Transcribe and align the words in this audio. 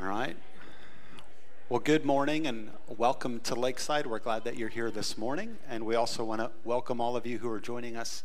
All 0.00 0.06
right. 0.06 0.36
Well, 1.68 1.80
good 1.80 2.04
morning 2.04 2.46
and 2.46 2.70
welcome 2.86 3.40
to 3.40 3.56
Lakeside. 3.56 4.06
We're 4.06 4.20
glad 4.20 4.44
that 4.44 4.56
you're 4.56 4.68
here 4.68 4.92
this 4.92 5.18
morning, 5.18 5.58
and 5.68 5.84
we 5.84 5.96
also 5.96 6.22
want 6.22 6.40
to 6.40 6.52
welcome 6.62 7.00
all 7.00 7.16
of 7.16 7.26
you 7.26 7.38
who 7.38 7.50
are 7.50 7.58
joining 7.58 7.96
us 7.96 8.22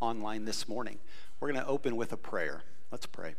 online 0.00 0.44
this 0.44 0.68
morning. 0.68 0.98
We're 1.40 1.50
going 1.50 1.64
to 1.64 1.66
open 1.66 1.96
with 1.96 2.12
a 2.12 2.18
prayer. 2.18 2.62
Let's 2.90 3.06
pray. 3.06 3.36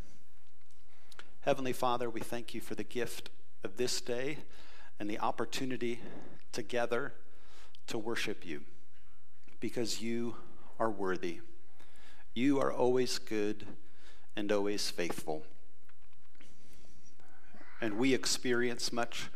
Heavenly 1.42 1.74
Father, 1.74 2.10
we 2.10 2.22
thank 2.22 2.56
you 2.56 2.62
for 2.62 2.74
the 2.74 2.84
gift 2.84 3.30
of 3.64 3.78
this 3.78 4.02
day 4.02 4.40
and 5.00 5.08
the 5.08 5.20
opportunity 5.20 6.00
together 6.54 7.14
to 7.86 8.00
worship 8.00 8.44
you 8.44 8.64
because 9.60 10.02
you 10.02 10.38
are 10.80 10.90
worthy. 10.90 11.42
You 12.34 12.60
are 12.60 12.74
always 12.74 13.20
good 13.20 13.68
and 14.36 14.52
always 14.52 14.90
faithful. 14.90 15.44
And 17.82 17.98
we 17.98 18.14
experience 18.14 18.92
much 18.92 19.30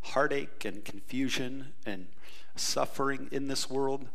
heartache 0.00 0.64
and 0.64 0.84
confusion 0.84 1.72
and 1.86 2.08
suffering 2.56 3.28
in 3.30 3.48
this 3.48 3.70
world. 3.70 4.08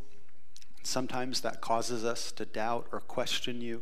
Sometimes 0.84 1.42
that 1.42 1.62
causes 1.62 2.06
us 2.06 2.32
to 2.34 2.46
doubt 2.46 2.88
or 2.92 3.00
question 3.00 3.62
you. 3.62 3.82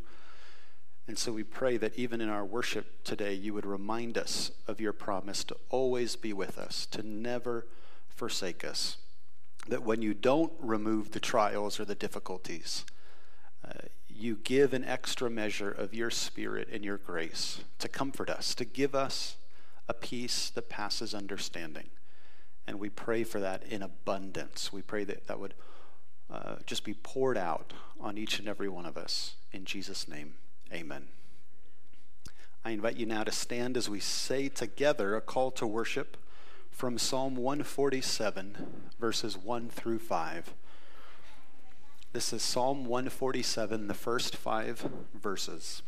And 1.07 1.19
so 1.19 1.31
we 1.31 1.43
pray 1.43 1.77
that 1.77 1.97
even 1.97 2.19
in 2.19 2.29
our 2.29 2.43
worship 2.43 3.03
today, 3.03 3.33
you 3.33 3.53
would 3.53 3.65
remind 3.65 4.17
us 4.17 4.51
of 4.67 4.81
your 4.81 4.93
promise 4.93 5.43
to 5.45 5.57
always 5.69 6.15
be 6.15 6.33
with 6.33 6.57
us, 6.57 6.87
to 6.87 7.03
never 7.03 7.67
forsake 8.09 8.65
us. 8.65 8.97
That 9.67 9.83
when 9.83 10.01
you 10.01 10.13
don't 10.13 10.53
remove 10.59 11.11
the 11.11 11.19
trials 11.19 11.79
or 11.79 11.85
the 11.85 11.95
difficulties, 11.95 12.85
uh, 13.63 13.87
you 14.07 14.37
give 14.43 14.73
an 14.73 14.83
extra 14.83 15.29
measure 15.29 15.69
of 15.69 15.93
your 15.93 16.09
spirit 16.09 16.69
and 16.71 16.83
your 16.83 16.97
grace 16.97 17.59
to 17.79 17.87
comfort 17.87 18.29
us, 18.29 18.55
to 18.55 18.65
give 18.65 18.95
us 18.95 19.37
a 19.87 19.93
peace 19.93 20.49
that 20.51 20.69
passes 20.69 21.13
understanding. 21.13 21.89
And 22.67 22.79
we 22.79 22.89
pray 22.89 23.23
for 23.23 23.39
that 23.39 23.63
in 23.63 23.81
abundance. 23.81 24.73
We 24.73 24.81
pray 24.81 25.03
that 25.03 25.27
that 25.27 25.39
would 25.39 25.53
uh, 26.31 26.55
just 26.65 26.83
be 26.83 26.93
poured 26.93 27.37
out 27.37 27.73
on 27.99 28.17
each 28.17 28.39
and 28.39 28.47
every 28.47 28.67
one 28.67 28.85
of 28.85 28.97
us. 28.97 29.35
In 29.51 29.65
Jesus' 29.65 30.07
name, 30.07 30.33
amen. 30.73 31.07
I 32.63 32.71
invite 32.71 32.97
you 32.97 33.05
now 33.05 33.23
to 33.23 33.31
stand 33.31 33.77
as 33.77 33.89
we 33.89 33.99
say 33.99 34.49
together 34.49 35.15
a 35.15 35.21
call 35.21 35.51
to 35.51 35.67
worship 35.67 36.17
from 36.71 36.97
Psalm 36.97 37.35
147, 37.35 38.91
verses 38.99 39.37
1 39.37 39.69
through 39.69 39.99
5. 39.99 40.53
This 42.11 42.33
is 42.33 42.41
Psalm 42.41 42.85
147, 42.85 43.87
the 43.87 43.93
first 43.93 44.35
five 44.35 44.89
verses. 45.13 45.83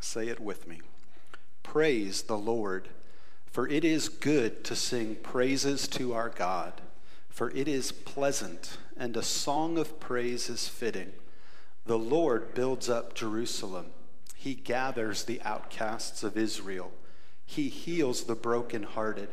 Say 0.00 0.28
it 0.28 0.38
with 0.38 0.68
me. 0.68 0.80
Praise 1.62 2.22
the 2.22 2.36
Lord, 2.36 2.88
for 3.50 3.68
it 3.68 3.84
is 3.84 4.08
good 4.08 4.62
to 4.64 4.76
sing 4.76 5.16
praises 5.16 5.88
to 5.88 6.14
our 6.14 6.28
God, 6.28 6.80
for 7.28 7.50
it 7.50 7.66
is 7.66 7.92
pleasant, 7.92 8.78
and 8.96 9.16
a 9.16 9.22
song 9.22 9.76
of 9.76 9.98
praise 9.98 10.48
is 10.48 10.68
fitting. 10.68 11.12
The 11.86 11.98
Lord 11.98 12.54
builds 12.54 12.88
up 12.88 13.14
Jerusalem, 13.14 13.86
He 14.36 14.54
gathers 14.54 15.24
the 15.24 15.42
outcasts 15.42 16.22
of 16.22 16.36
Israel, 16.36 16.92
He 17.44 17.68
heals 17.68 18.24
the 18.24 18.36
brokenhearted 18.36 19.28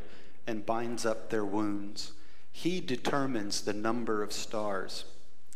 and 0.47 0.65
binds 0.65 1.05
up 1.05 1.29
their 1.29 1.45
wounds. 1.45 2.13
He 2.51 2.79
determines 2.79 3.61
the 3.61 3.73
number 3.73 4.23
of 4.23 4.33
stars. 4.33 5.05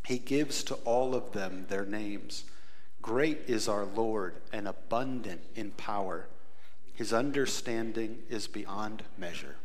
He 0.06 0.20
gives 0.20 0.64
to 0.66 0.76
all 0.86 1.16
of 1.16 1.32
them 1.32 1.66
their 1.70 1.86
names. 1.86 2.44
Great 3.02 3.40
is 3.48 3.68
our 3.68 3.86
Lord 3.86 4.36
and 4.54 4.68
abundant 4.68 5.42
in 5.56 5.72
power. 5.72 6.28
His 6.94 7.14
understanding 7.14 8.20
is 8.30 8.48
beyond 8.48 9.04
measure. 9.18 9.56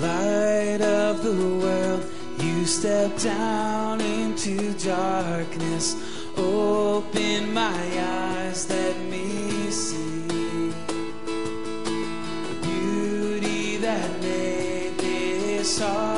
light 0.00 0.80
of 0.80 1.22
the 1.22 1.32
world, 1.32 2.04
you 2.38 2.66
step 2.66 3.16
down 3.18 4.00
into 4.00 4.72
darkness. 4.84 5.96
Open 6.36 7.52
my 7.54 7.82
eyes, 7.98 8.68
let 8.68 8.98
me 9.06 9.25
this 15.78 16.15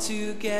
altogether 0.00 0.59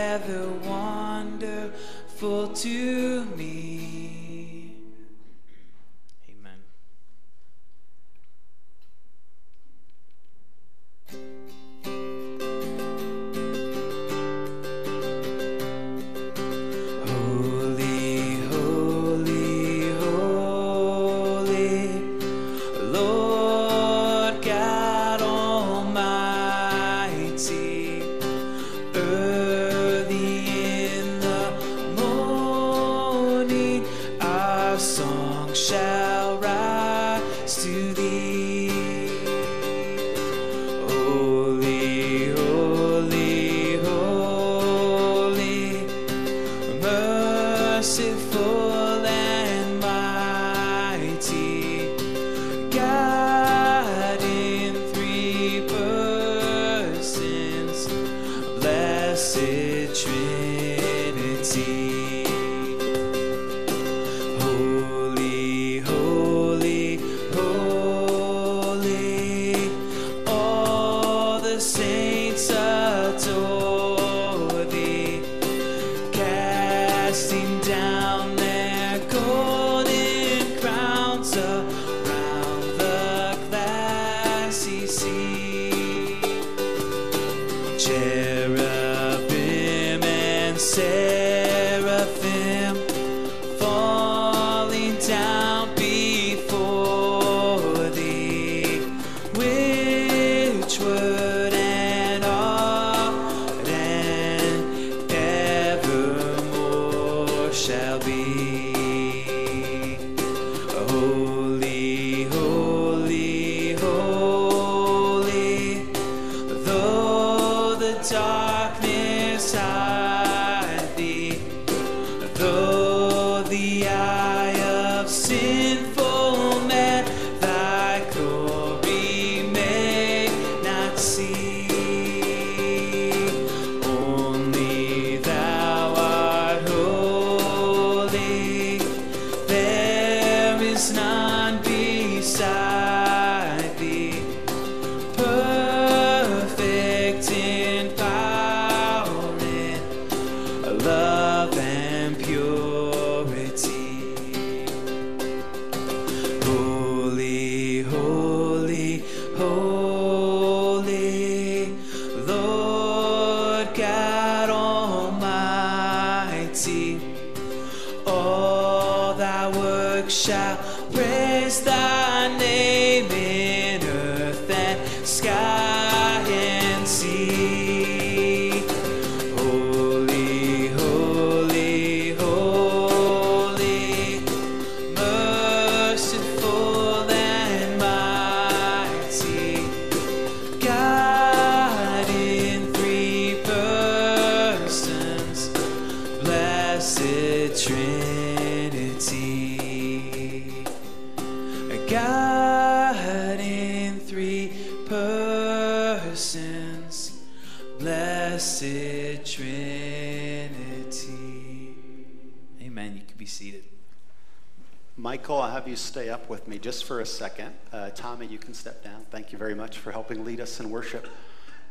Michael, 215.00 215.40
I'll 215.40 215.50
have 215.50 215.66
you 215.66 215.76
stay 215.76 216.10
up 216.10 216.28
with 216.28 216.46
me 216.46 216.58
just 216.58 216.84
for 216.84 217.00
a 217.00 217.06
second. 217.06 217.54
Uh, 217.72 217.88
Tommy, 217.88 218.26
you 218.26 218.36
can 218.36 218.52
step 218.52 218.84
down. 218.84 219.06
Thank 219.10 219.32
you 219.32 219.38
very 219.38 219.54
much 219.54 219.78
for 219.78 219.92
helping 219.92 220.26
lead 220.26 220.40
us 220.40 220.60
in 220.60 220.68
worship. 220.68 221.08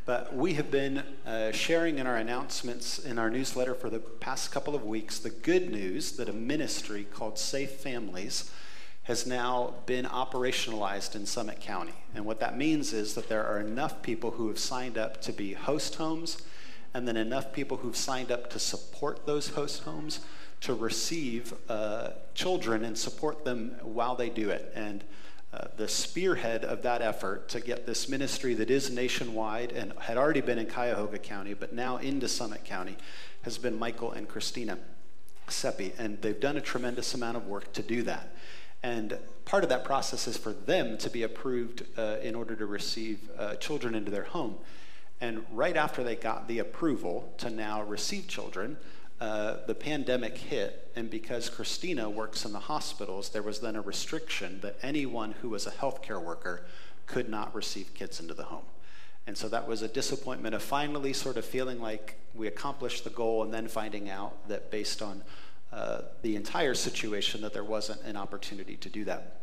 But 0.04 0.34
we 0.34 0.54
have 0.54 0.72
been 0.72 1.04
uh, 1.24 1.52
sharing 1.52 2.00
in 2.00 2.08
our 2.08 2.16
announcements 2.16 2.98
in 2.98 3.20
our 3.20 3.30
newsletter 3.30 3.76
for 3.76 3.88
the 3.88 4.00
past 4.00 4.50
couple 4.50 4.74
of 4.74 4.82
weeks 4.82 5.20
the 5.20 5.30
good 5.30 5.70
news 5.70 6.16
that 6.16 6.28
a 6.28 6.32
ministry 6.32 7.04
called 7.04 7.38
Safe 7.38 7.70
Families 7.70 8.50
has 9.04 9.28
now 9.28 9.74
been 9.86 10.06
operationalized 10.06 11.14
in 11.14 11.24
Summit 11.24 11.60
County. 11.60 11.94
And 12.16 12.24
what 12.24 12.40
that 12.40 12.58
means 12.58 12.92
is 12.92 13.14
that 13.14 13.28
there 13.28 13.46
are 13.46 13.60
enough 13.60 14.02
people 14.02 14.32
who 14.32 14.48
have 14.48 14.58
signed 14.58 14.98
up 14.98 15.22
to 15.22 15.32
be 15.32 15.52
host 15.52 15.94
homes, 15.94 16.42
and 16.92 17.06
then 17.06 17.16
enough 17.16 17.52
people 17.52 17.76
who've 17.76 17.96
signed 17.96 18.32
up 18.32 18.50
to 18.50 18.58
support 18.58 19.24
those 19.24 19.50
host 19.50 19.84
homes 19.84 20.18
to 20.60 20.74
receive 20.74 21.54
uh, 21.68 22.10
children 22.34 22.84
and 22.84 22.96
support 22.96 23.44
them 23.44 23.76
while 23.82 24.14
they 24.14 24.28
do 24.28 24.50
it. 24.50 24.72
And 24.74 25.02
uh, 25.52 25.66
the 25.76 25.88
spearhead 25.88 26.64
of 26.64 26.82
that 26.82 27.02
effort 27.02 27.48
to 27.48 27.60
get 27.60 27.86
this 27.86 28.08
ministry 28.08 28.54
that 28.54 28.70
is 28.70 28.90
nationwide 28.90 29.72
and 29.72 29.92
had 29.98 30.16
already 30.16 30.40
been 30.40 30.58
in 30.58 30.66
Cuyahoga 30.66 31.18
County, 31.18 31.54
but 31.54 31.72
now 31.72 31.96
into 31.96 32.28
Summit 32.28 32.64
County, 32.64 32.96
has 33.42 33.58
been 33.58 33.78
Michael 33.78 34.12
and 34.12 34.28
Christina 34.28 34.78
Seppi. 35.48 35.92
And 35.98 36.20
they've 36.22 36.38
done 36.38 36.56
a 36.56 36.60
tremendous 36.60 37.14
amount 37.14 37.36
of 37.36 37.46
work 37.46 37.72
to 37.72 37.82
do 37.82 38.02
that. 38.04 38.34
And 38.82 39.18
part 39.44 39.64
of 39.64 39.70
that 39.70 39.84
process 39.84 40.28
is 40.28 40.36
for 40.36 40.52
them 40.52 40.96
to 40.98 41.10
be 41.10 41.22
approved 41.22 41.84
uh, 41.98 42.16
in 42.22 42.34
order 42.34 42.54
to 42.54 42.66
receive 42.66 43.28
uh, 43.36 43.56
children 43.56 43.94
into 43.94 44.10
their 44.10 44.24
home. 44.24 44.56
And 45.20 45.44
right 45.52 45.76
after 45.76 46.02
they 46.02 46.16
got 46.16 46.48
the 46.48 46.60
approval 46.60 47.34
to 47.38 47.50
now 47.50 47.82
receive 47.82 48.26
children, 48.28 48.78
uh, 49.20 49.56
the 49.66 49.74
pandemic 49.74 50.38
hit, 50.38 50.90
and 50.96 51.10
because 51.10 51.50
Christina 51.50 52.08
works 52.08 52.46
in 52.46 52.52
the 52.52 52.58
hospitals, 52.58 53.28
there 53.28 53.42
was 53.42 53.60
then 53.60 53.76
a 53.76 53.82
restriction 53.82 54.60
that 54.62 54.78
anyone 54.82 55.32
who 55.42 55.50
was 55.50 55.66
a 55.66 55.70
healthcare 55.70 56.22
worker 56.22 56.64
could 57.06 57.28
not 57.28 57.54
receive 57.54 57.92
kids 57.92 58.20
into 58.20 58.32
the 58.32 58.44
home. 58.44 58.64
And 59.26 59.36
so 59.36 59.48
that 59.50 59.68
was 59.68 59.82
a 59.82 59.88
disappointment 59.88 60.54
of 60.54 60.62
finally 60.62 61.12
sort 61.12 61.36
of 61.36 61.44
feeling 61.44 61.80
like 61.80 62.16
we 62.34 62.46
accomplished 62.46 63.04
the 63.04 63.10
goal 63.10 63.42
and 63.42 63.52
then 63.52 63.68
finding 63.68 64.08
out 64.08 64.48
that 64.48 64.70
based 64.70 65.02
on 65.02 65.22
uh, 65.72 66.00
the 66.22 66.34
entire 66.34 66.74
situation 66.74 67.42
that 67.42 67.52
there 67.52 67.64
wasn't 67.64 68.00
an 68.02 68.16
opportunity 68.16 68.76
to 68.76 68.88
do 68.88 69.04
that. 69.04 69.42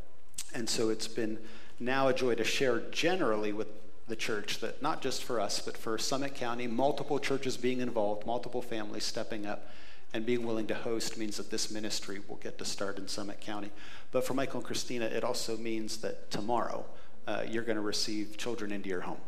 And 0.55 0.67
so 0.67 0.89
it's 0.89 1.07
been 1.07 1.37
now 1.79 2.07
a 2.07 2.13
joy 2.13 2.35
to 2.35 2.43
share 2.43 2.79
generally 2.91 3.53
with 3.53 3.67
the 4.07 4.15
church 4.15 4.59
that 4.59 4.81
not 4.81 5.01
just 5.01 5.23
for 5.23 5.39
us, 5.39 5.59
but 5.59 5.77
for 5.77 5.97
Summit 5.97 6.33
County, 6.33 6.67
multiple 6.67 7.19
churches 7.19 7.57
being 7.57 7.81
involved, 7.81 8.25
multiple 8.25 8.61
families 8.61 9.03
stepping 9.03 9.45
up 9.45 9.69
and 10.13 10.25
being 10.25 10.45
willing 10.45 10.67
to 10.67 10.73
host 10.73 11.17
means 11.17 11.37
that 11.37 11.51
this 11.51 11.69
ministry 11.69 12.21
will 12.27 12.37
get 12.37 12.57
to 12.57 12.65
start 12.65 12.97
in 12.97 13.07
Summit 13.07 13.41
County. 13.41 13.69
But 14.11 14.25
for 14.25 14.33
Michael 14.33 14.59
and 14.59 14.65
Christina, 14.65 15.05
it 15.05 15.23
also 15.23 15.57
means 15.57 15.97
that 15.97 16.31
tomorrow 16.31 16.85
uh, 17.27 17.43
you're 17.47 17.63
going 17.63 17.75
to 17.75 17.81
receive 17.81 18.37
children 18.37 18.71
into 18.71 18.87
your 18.87 19.01
home. 19.01 19.19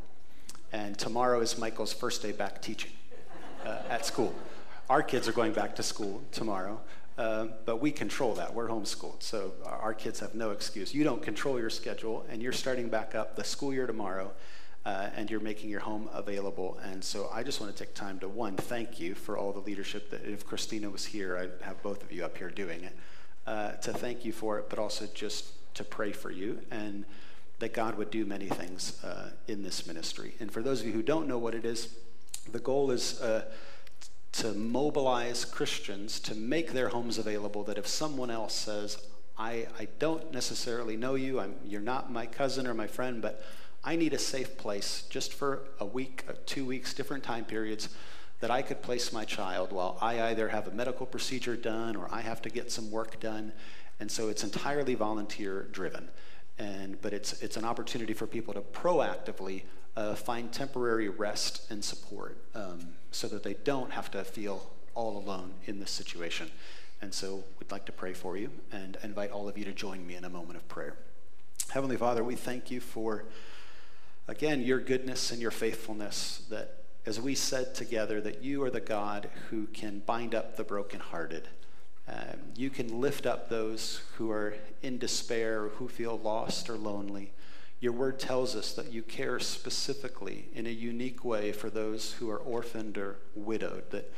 And 0.72 0.98
tomorrow 0.98 1.42
is 1.42 1.58
Michael's 1.58 1.92
first 1.92 2.22
day 2.22 2.32
back 2.32 2.62
teaching 2.62 2.92
uh, 3.66 3.80
at 3.90 4.06
school. 4.06 4.34
Our 4.90 5.04
kids 5.04 5.28
are 5.28 5.34
going 5.34 5.52
back 5.52 5.76
to 5.76 5.84
school 5.84 6.22
tomorrow. 6.32 6.80
Uh, 7.18 7.48
but 7.66 7.82
we 7.82 7.92
control 7.92 8.34
that. 8.36 8.54
We're 8.54 8.70
homeschooled, 8.70 9.22
so 9.22 9.52
our 9.66 9.94
kids 9.94 10.22
have 10.22 10.36
no 10.36 10.52
excuse. 10.52 10.94
You 10.94 11.04
don't 11.04 11.22
control 11.22 11.60
your 11.60 11.70
schedule, 11.70 12.26
and 12.30 12.42
you're 12.42 12.54
starting 12.54 12.88
back 12.88 13.14
up 13.14 13.36
the 13.36 13.44
school 13.44 13.74
year 13.74 13.86
tomorrow, 13.86 14.32
uh, 14.86 15.10
and 15.16 15.30
you're 15.30 15.40
making 15.40 15.70
your 15.70 15.82
home 15.82 16.10
available. 16.14 16.80
And 16.84 17.04
so 17.04 17.30
I 17.34 17.44
just 17.44 17.60
want 17.60 17.76
to 17.76 17.84
take 17.84 17.94
time 17.94 18.20
to, 18.20 18.30
one, 18.30 18.56
thank 18.56 19.00
you 19.00 19.16
for 19.16 19.38
all 19.38 19.52
the 19.52 19.60
leadership 19.60 20.10
that 20.12 20.26
if 20.26 20.46
Christina 20.46 20.90
was 20.90 21.06
here, 21.06 21.38
I'd 21.38 21.66
have 21.66 21.82
both 21.84 22.04
of 22.04 22.12
you 22.12 22.24
up 22.24 22.38
here 22.38 22.50
doing 22.50 22.84
it, 22.84 22.96
uh, 23.46 23.72
to 23.74 23.94
thank 23.94 24.26
you 24.26 24.32
for 24.32 24.58
it, 24.60 24.70
but 24.70 24.80
also 24.80 25.08
just 25.14 25.74
to 25.76 25.84
pray 25.84 26.12
for 26.12 26.32
you 26.32 26.60
and 26.72 27.06
that 27.60 27.74
God 27.74 27.98
would 27.98 28.10
do 28.10 28.26
many 28.26 28.48
things 28.48 29.04
uh, 29.04 29.32
in 29.48 29.64
this 29.64 29.86
ministry. 29.86 30.34
And 30.40 30.52
for 30.52 30.64
those 30.64 30.80
of 30.82 30.88
you 30.88 30.94
who 30.94 31.04
don't 31.04 31.28
know 31.28 31.38
what 31.38 31.54
it 31.54 31.66
is, 31.66 31.94
the 32.52 32.60
goal 32.60 32.92
is 32.92 33.22
uh, 33.22 33.46
to 34.32 34.54
mobilize 34.54 35.44
Christians 35.44 36.20
to 36.22 36.36
make 36.36 36.72
their 36.72 36.90
homes 36.90 37.18
available 37.18 37.64
that 37.66 37.78
if 37.78 37.86
someone 37.88 38.32
else 38.32 38.54
says, 38.54 38.98
I, 39.38 39.68
I 39.78 39.88
don't 40.00 40.34
necessarily 40.34 40.96
know 40.98 41.16
you, 41.16 41.40
I'm, 41.40 41.56
you're 41.66 41.82
not 41.82 42.12
my 42.12 42.26
cousin 42.26 42.68
or 42.68 42.74
my 42.74 42.88
friend, 42.88 43.22
but 43.22 43.44
I 43.84 43.96
need 43.96 44.14
a 44.14 44.20
safe 44.20 44.58
place 44.58 45.04
just 45.10 45.34
for 45.34 45.62
a 45.80 45.86
week, 45.86 46.26
uh, 46.28 46.34
two 46.46 46.66
weeks, 46.66 46.94
different 46.94 47.24
time 47.24 47.46
periods 47.46 47.90
that 48.40 48.52
I 48.52 48.62
could 48.62 48.82
place 48.82 49.12
my 49.12 49.26
child 49.26 49.72
while 49.72 49.98
I 50.02 50.22
either 50.24 50.50
have 50.50 50.68
a 50.68 50.72
medical 50.72 51.06
procedure 51.06 51.56
done 51.56 51.96
or 51.96 52.08
I 52.12 52.22
have 52.22 52.42
to 52.44 52.50
get 52.50 52.72
some 52.72 52.90
work 52.92 53.20
done. 53.20 53.52
And 54.00 54.10
so 54.10 54.30
it's 54.30 54.44
entirely 54.44 54.96
volunteer 54.96 55.68
driven. 55.72 56.08
And, 56.58 57.02
but 57.02 57.14
it's, 57.14 57.42
it's 57.42 57.58
an 57.58 57.66
opportunity 57.66 58.14
for 58.14 58.28
people 58.28 58.54
to 58.54 58.62
proactively 58.62 59.64
uh, 59.96 60.16
find 60.16 60.52
temporary 60.52 61.10
rest 61.10 61.70
and 61.70 61.84
support 61.84 62.38
um, 62.56 62.80
so 63.12 63.28
that 63.28 63.44
they 63.44 63.56
don't 63.64 63.92
have 63.92 64.12
to 64.12 64.24
feel 64.24 64.70
all 64.94 65.18
alone 65.18 65.52
in 65.66 65.80
this 65.80 65.92
situation. 65.92 66.50
And 67.02 67.14
so 67.14 67.44
we'd 67.60 67.72
like 67.72 67.86
to 67.86 67.92
pray 67.92 68.14
for 68.14 68.38
you 68.38 68.50
and 68.72 68.98
invite 69.04 69.32
all 69.32 69.48
of 69.48 69.58
you 69.58 69.66
to 69.66 69.72
join 69.72 70.06
me 70.06 70.16
in 70.16 70.26
a 70.26 70.30
moment 70.30 70.58
of 70.58 70.68
prayer. 70.68 70.96
Heavenly 71.70 71.98
Father, 71.98 72.24
we 72.24 72.36
thank 72.36 72.72
you 72.72 72.80
for, 72.80 73.26
again, 74.30 74.62
your 74.62 74.80
goodness 74.80 75.32
and 75.32 75.42
your 75.42 75.52
faithfulness 75.52 76.44
that 76.50 76.80
as 77.06 77.20
we 77.20 77.34
said 77.34 77.74
together, 77.74 78.22
that 78.22 78.44
you 78.44 78.62
are 78.64 78.70
the 78.70 78.80
God 78.80 79.30
who 79.50 79.66
can 79.68 80.00
bind 80.06 80.36
up 80.36 80.56
the 80.56 80.64
brokenhearted. 80.64 81.48
Um, 82.08 82.40
you 82.56 82.70
can 82.70 83.02
lift 83.02 83.26
up 83.26 83.50
those 83.50 84.02
who 84.18 84.30
are 84.32 84.54
in 84.84 84.98
despair, 84.98 85.70
who 85.70 85.88
feel 85.88 86.20
lost 86.20 86.70
or 86.70 86.78
lonely. 86.78 87.32
Your 87.80 87.94
word 87.94 88.20
tells 88.20 88.56
us 88.56 88.74
that 88.74 88.92
you 88.92 89.02
care 89.02 89.40
specifically 89.40 90.50
in 90.54 90.68
a 90.68 90.72
unique 90.72 91.24
way 91.24 91.52
for 91.52 91.70
those 91.70 92.14
who 92.14 92.30
are 92.30 92.38
orphaned 92.38 92.98
or 92.98 93.16
widowed. 93.36 93.90
That 93.92 94.12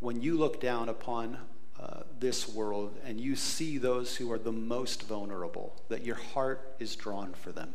when 0.00 0.20
you 0.20 0.36
look 0.36 0.60
down 0.60 0.88
upon 0.88 1.38
uh, 1.80 2.02
this 2.18 2.48
world 2.48 2.98
and 3.04 3.20
you 3.20 3.36
see 3.36 3.78
those 3.78 4.16
who 4.16 4.30
are 4.32 4.38
the 4.38 4.52
most 4.52 5.04
vulnerable, 5.04 5.80
that 5.88 6.04
your 6.04 6.16
heart 6.16 6.74
is 6.78 6.96
drawn 6.96 7.32
for 7.32 7.52
them. 7.52 7.74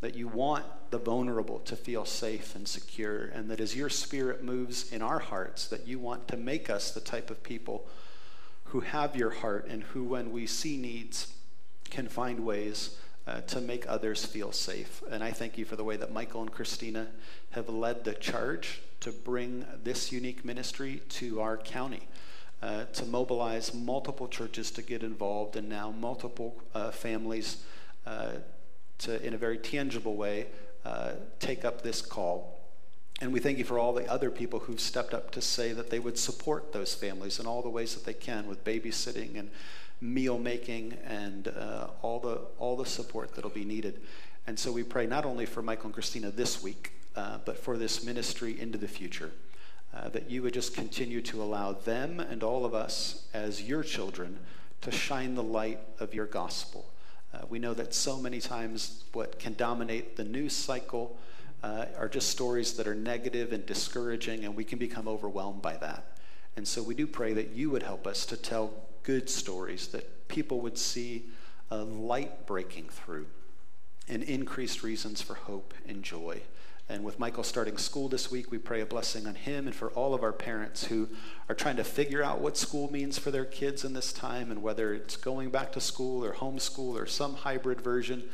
That 0.00 0.14
you 0.14 0.28
want 0.28 0.64
the 0.90 0.98
vulnerable 0.98 1.60
to 1.60 1.76
feel 1.76 2.04
safe 2.04 2.54
and 2.54 2.68
secure, 2.68 3.24
and 3.24 3.50
that 3.50 3.60
as 3.60 3.74
your 3.74 3.88
spirit 3.88 4.44
moves 4.44 4.92
in 4.92 5.02
our 5.02 5.18
hearts, 5.18 5.66
that 5.68 5.86
you 5.86 5.98
want 5.98 6.28
to 6.28 6.36
make 6.36 6.68
us 6.68 6.90
the 6.90 7.00
type 7.00 7.30
of 7.30 7.42
people 7.42 7.86
who 8.64 8.80
have 8.80 9.16
your 9.16 9.30
heart 9.30 9.66
and 9.68 9.82
who, 9.82 10.04
when 10.04 10.30
we 10.32 10.46
see 10.46 10.76
needs, 10.76 11.32
can 11.90 12.08
find 12.08 12.40
ways 12.40 12.98
uh, 13.26 13.40
to 13.42 13.60
make 13.60 13.88
others 13.88 14.24
feel 14.24 14.52
safe. 14.52 15.02
And 15.10 15.24
I 15.24 15.30
thank 15.30 15.56
you 15.56 15.64
for 15.64 15.76
the 15.76 15.84
way 15.84 15.96
that 15.96 16.12
Michael 16.12 16.42
and 16.42 16.52
Christina 16.52 17.08
have 17.52 17.68
led 17.68 18.04
the 18.04 18.14
charge 18.14 18.82
to 19.00 19.12
bring 19.12 19.64
this 19.82 20.12
unique 20.12 20.44
ministry 20.44 21.02
to 21.10 21.40
our 21.40 21.56
county. 21.56 22.08
Uh, 22.62 22.84
to 22.94 23.04
mobilize 23.04 23.74
multiple 23.74 24.26
churches 24.26 24.70
to 24.70 24.80
get 24.80 25.02
involved, 25.02 25.54
and 25.54 25.68
now 25.68 25.90
multiple 25.90 26.56
uh, 26.74 26.90
families 26.90 27.62
uh, 28.06 28.32
to, 28.98 29.24
in 29.24 29.34
a 29.34 29.38
very 29.38 29.58
tangible 29.58 30.16
way, 30.16 30.46
uh, 30.84 31.12
take 31.40 31.64
up 31.64 31.82
this 31.82 32.02
call. 32.02 32.60
And 33.20 33.32
we 33.32 33.40
thank 33.40 33.58
you 33.58 33.64
for 33.64 33.78
all 33.78 33.92
the 33.92 34.10
other 34.10 34.30
people 34.30 34.60
who've 34.60 34.80
stepped 34.80 35.14
up 35.14 35.30
to 35.32 35.40
say 35.40 35.72
that 35.72 35.90
they 35.90 35.98
would 35.98 36.18
support 36.18 36.72
those 36.72 36.94
families 36.94 37.38
in 37.38 37.46
all 37.46 37.62
the 37.62 37.68
ways 37.68 37.94
that 37.94 38.04
they 38.04 38.14
can 38.14 38.46
with 38.46 38.64
babysitting 38.64 39.38
and 39.38 39.50
meal 40.00 40.38
making 40.38 40.94
and 41.06 41.48
uh, 41.48 41.86
all 42.02 42.18
the 42.18 42.40
all 42.58 42.76
the 42.76 42.84
support 42.84 43.34
that'll 43.34 43.50
be 43.50 43.64
needed. 43.64 44.00
And 44.46 44.58
so 44.58 44.72
we 44.72 44.82
pray 44.82 45.06
not 45.06 45.24
only 45.24 45.46
for 45.46 45.62
Michael 45.62 45.86
and 45.86 45.94
Christina 45.94 46.30
this 46.30 46.62
week, 46.62 46.92
uh, 47.16 47.38
but 47.44 47.56
for 47.56 47.78
this 47.78 48.04
ministry 48.04 48.60
into 48.60 48.78
the 48.78 48.88
future. 48.88 49.30
Uh, 49.94 50.08
that 50.08 50.28
you 50.28 50.42
would 50.42 50.52
just 50.52 50.74
continue 50.74 51.20
to 51.22 51.40
allow 51.40 51.70
them 51.70 52.18
and 52.18 52.42
all 52.42 52.64
of 52.64 52.74
us 52.74 53.28
as 53.32 53.62
your 53.62 53.84
children 53.84 54.40
to 54.80 54.90
shine 54.90 55.36
the 55.36 55.42
light 55.42 55.78
of 56.00 56.12
your 56.12 56.26
gospel. 56.26 56.84
Uh, 57.34 57.38
we 57.48 57.58
know 57.58 57.74
that 57.74 57.92
so 57.92 58.16
many 58.18 58.40
times 58.40 59.04
what 59.12 59.38
can 59.38 59.54
dominate 59.54 60.16
the 60.16 60.24
news 60.24 60.54
cycle 60.54 61.18
uh, 61.62 61.86
are 61.98 62.08
just 62.08 62.30
stories 62.30 62.74
that 62.74 62.86
are 62.86 62.94
negative 62.94 63.52
and 63.52 63.66
discouraging, 63.66 64.44
and 64.44 64.54
we 64.54 64.62
can 64.62 64.78
become 64.78 65.08
overwhelmed 65.08 65.62
by 65.62 65.76
that. 65.78 66.18
And 66.56 66.68
so 66.68 66.82
we 66.82 66.94
do 66.94 67.06
pray 67.06 67.32
that 67.32 67.50
you 67.50 67.70
would 67.70 67.82
help 67.82 68.06
us 68.06 68.24
to 68.26 68.36
tell 68.36 68.72
good 69.02 69.28
stories, 69.28 69.88
that 69.88 70.28
people 70.28 70.60
would 70.60 70.78
see 70.78 71.24
a 71.70 71.78
light 71.78 72.46
breaking 72.46 72.88
through 72.90 73.26
and 74.08 74.22
increased 74.22 74.82
reasons 74.82 75.20
for 75.22 75.34
hope 75.34 75.74
and 75.88 76.02
joy. 76.02 76.40
And 76.88 77.02
with 77.02 77.18
Michael 77.18 77.44
starting 77.44 77.78
school 77.78 78.08
this 78.08 78.30
week, 78.30 78.50
we 78.50 78.58
pray 78.58 78.82
a 78.82 78.86
blessing 78.86 79.26
on 79.26 79.34
him 79.34 79.66
and 79.66 79.74
for 79.74 79.88
all 79.90 80.12
of 80.12 80.22
our 80.22 80.32
parents 80.32 80.84
who 80.84 81.08
are 81.48 81.54
trying 81.54 81.76
to 81.76 81.84
figure 81.84 82.22
out 82.22 82.40
what 82.40 82.58
school 82.58 82.92
means 82.92 83.18
for 83.18 83.30
their 83.30 83.46
kids 83.46 83.84
in 83.84 83.94
this 83.94 84.12
time 84.12 84.50
and 84.50 84.62
whether 84.62 84.92
it's 84.92 85.16
going 85.16 85.48
back 85.48 85.72
to 85.72 85.80
school 85.80 86.22
or 86.22 86.34
homeschool 86.34 87.00
or 87.00 87.06
some 87.06 87.36
hybrid 87.36 87.80
version. 87.80 88.24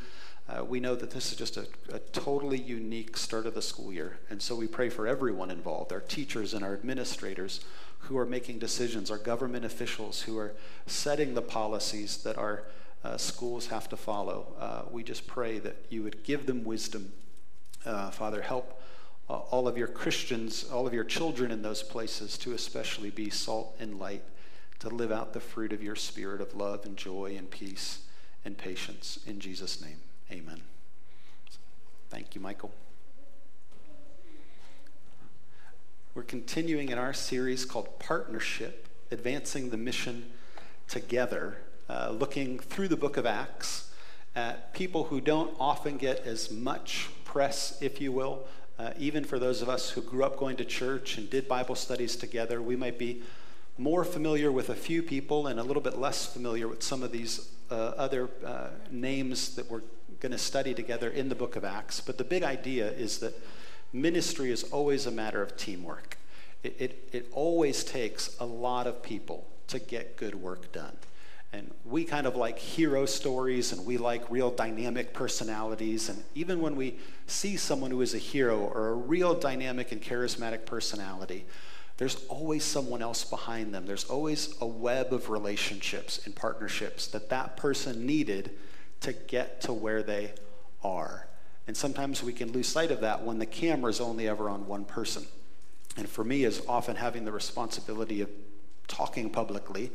Uh, 0.49 0.65
we 0.65 0.81
know 0.81 0.97
that 0.97 1.13
this 1.13 1.31
is 1.31 1.39
just 1.39 1.57
a, 1.57 1.67
a, 1.93 2.01
totally 2.01 2.59
unique 2.59 3.17
start 3.17 3.47
of 3.47 3.55
the 3.55 3.63
school 3.63 3.93
year. 3.93 4.19
And 4.31 4.43
so 4.43 4.57
we 4.57 4.67
pray 4.67 4.89
for 4.89 5.07
everyone 5.07 5.49
involved 5.49 5.93
our 5.93 6.01
teachers 6.01 6.53
and 6.53 6.65
our 6.65 6.75
administrators 6.75 7.61
who 8.01 8.19
are 8.19 8.27
making 8.27 8.59
decisions, 8.59 9.13
our 9.13 9.19
government 9.19 9.65
officials 9.65 10.23
who 10.23 10.37
are 10.39 10.55
setting 10.87 11.35
the 11.35 11.43
policies 11.43 12.17
that 12.25 12.37
our 12.37 12.65
uh, 13.05 13.17
schools 13.17 13.69
have 13.69 13.89
to 13.91 13.97
follow. 13.97 14.49
Uh, 14.59 14.83
we 14.91 15.05
just 15.05 15.29
pray 15.29 15.61
that 15.61 15.77
you 15.89 16.03
would 16.03 16.25
give 16.25 16.47
them 16.47 16.65
wisdom. 16.65 17.13
Uh, 17.85 18.11
Father, 18.11 18.43
help 18.43 18.81
uh, 19.29 19.35
all 19.35 19.67
of 19.67 19.79
your 19.79 19.87
Christians, 19.87 20.65
all 20.71 20.87
of 20.87 20.93
your 20.93 21.05
children 21.05 21.51
in 21.51 21.63
those 21.63 21.83
places 21.83 22.37
to 22.39 22.53
especially 22.53 23.11
be 23.11 23.31
salt 23.31 23.77
and 23.81 23.99
light, 23.99 24.23
to 24.81 24.89
live 24.89 25.13
out 25.13 25.33
the 25.33 25.41
fruit 25.41 25.73
of 25.73 25.83
your 25.83 25.97
spirit 25.97 26.41
of 26.41 26.55
love 26.55 26.85
and 26.85 26.97
joy 26.97 27.35
and 27.39 27.51
peace 27.51 28.01
and 28.45 28.59
patience. 28.59 29.19
In 29.27 29.41
Jesus' 29.41 29.81
name, 29.81 29.99
amen. 30.31 30.61
Thank 32.11 32.35
you, 32.35 32.41
Michael. 32.41 32.73
We're 36.15 36.23
continuing 36.25 36.89
in 36.89 36.99
our 36.99 37.13
series 37.13 37.65
called 37.65 38.01
Partnership 38.01 38.89
Advancing 39.13 39.71
the 39.71 39.77
Mission 39.77 40.33
Together, 40.89 41.59
uh, 41.89 42.11
looking 42.11 42.59
through 42.59 42.89
the 42.89 42.97
book 42.97 43.17
of 43.17 43.25
Acts 43.25 43.93
at 44.35 44.75
people 44.75 45.05
who 45.05 45.21
don't 45.21 45.55
often 45.61 45.97
get 45.97 46.27
as 46.27 46.51
much 46.51 47.11
press, 47.31 47.79
if 47.81 48.01
you 48.01 48.11
will. 48.11 48.45
Uh, 48.77 48.91
even 48.99 49.23
for 49.23 49.39
those 49.39 49.63
of 49.63 49.69
us 49.69 49.91
who 49.91 50.03
grew 50.03 50.25
up 50.25 50.37
going 50.37 50.57
to 50.57 50.65
church 50.65 51.17
and 51.17 51.31
did 51.31 51.47
Bible 51.47 51.77
studies 51.77 52.17
together, 52.17 52.61
we 52.61 52.75
might 52.75 52.99
be 52.99 53.23
more 53.79 54.03
familiar 54.03 54.51
with 54.51 54.69
a 54.69 54.75
few 54.75 55.01
people 55.01 55.47
and 55.47 55.61
a 55.61 55.63
little 55.63 55.83
bit 55.83 55.97
less 55.97 56.27
familiar 56.27 56.67
with 56.67 56.83
some 56.83 57.05
of 57.05 57.13
these 57.13 57.53
uh, 57.71 57.75
other 57.97 58.29
uh, 58.45 58.71
names 58.91 59.55
that 59.55 59.71
we're 59.71 59.83
going 60.19 60.33
to 60.33 60.39
study 60.39 60.75
together 60.75 61.09
in 61.09 61.29
the 61.29 61.37
book 61.37 61.55
of 61.55 61.65
Acts. 61.65 62.01
But 62.01 62.19
the 62.19 62.25
big 62.25 62.43
idea 62.43 62.91
is 62.91 63.21
that 63.21 63.33
ministry 63.93 64.51
is 64.51 64.65
always 64.65 65.07
a 65.07 65.13
matter 65.13 65.41
of 65.41 65.57
teamwork. 65.57 66.19
It, 66.65 66.75
it, 66.81 67.09
it 67.13 67.29
always 67.31 67.85
takes 67.85 68.37
a 68.41 68.45
lot 68.45 68.89
of 68.89 69.05
people 69.05 69.47
to 69.69 69.79
get 69.79 70.17
good 70.17 70.35
work 70.35 70.73
done. 70.73 70.97
And 71.53 71.73
we 71.85 72.05
kind 72.05 72.27
of 72.27 72.37
like 72.37 72.59
hero 72.59 73.07
stories 73.07 73.73
and 73.73 73.85
we 73.85 73.99
like 73.99 74.31
real 74.31 74.51
dynamic 74.51 75.13
personalities. 75.13 76.09
And 76.09 76.23
even 76.35 76.61
when 76.61 76.77
we 76.77 76.99
see 77.27 77.57
someone 77.57 77.91
who 77.91 78.01
is 78.03 78.15
a 78.15 78.19
hero 78.19 78.59
or 78.59 78.89
a 78.89 78.95
real 78.95 79.35
dynamic 79.35 79.91
and 79.91 80.01
charismatic 80.01 80.65
personality, 80.65 81.45
there's 81.97 82.25
always 82.29 82.65
someone 82.65 83.03
else 83.03 83.25
behind 83.25 83.75
them. 83.75 83.85
There's 83.85 84.05
always 84.05 84.55
a 84.61 84.67
web 84.67 85.13
of 85.13 85.29
relationships 85.29 86.25
and 86.25 86.35
partnerships 86.35 87.09
that 87.09 87.29
that 87.31 87.57
person 87.57 88.07
needed 88.07 88.53
to 89.01 89.13
get 89.13 89.61
to 89.63 89.73
where 89.73 90.03
they 90.03 90.33
are. 90.85 91.27
And 91.67 91.77
sometimes 91.77 92.23
we 92.23 92.33
can 92.33 92.53
lose 92.53 92.69
sight 92.69 92.91
of 92.91 93.01
that 93.01 93.23
when 93.23 93.39
the 93.39 93.47
camera 93.47 93.91
is 93.91 94.01
only 94.01 94.29
ever 94.29 94.49
on 94.49 94.67
one 94.67 94.85
person. 94.85 95.25
And 95.97 96.09
for 96.09 96.25
me, 96.25 96.45
as 96.45 96.63
often 96.67 96.97
having 96.97 97.25
the 97.25 97.33
responsibility 97.33 98.21
of 98.21 98.31
talking 98.89 99.29
publicly, 99.31 99.91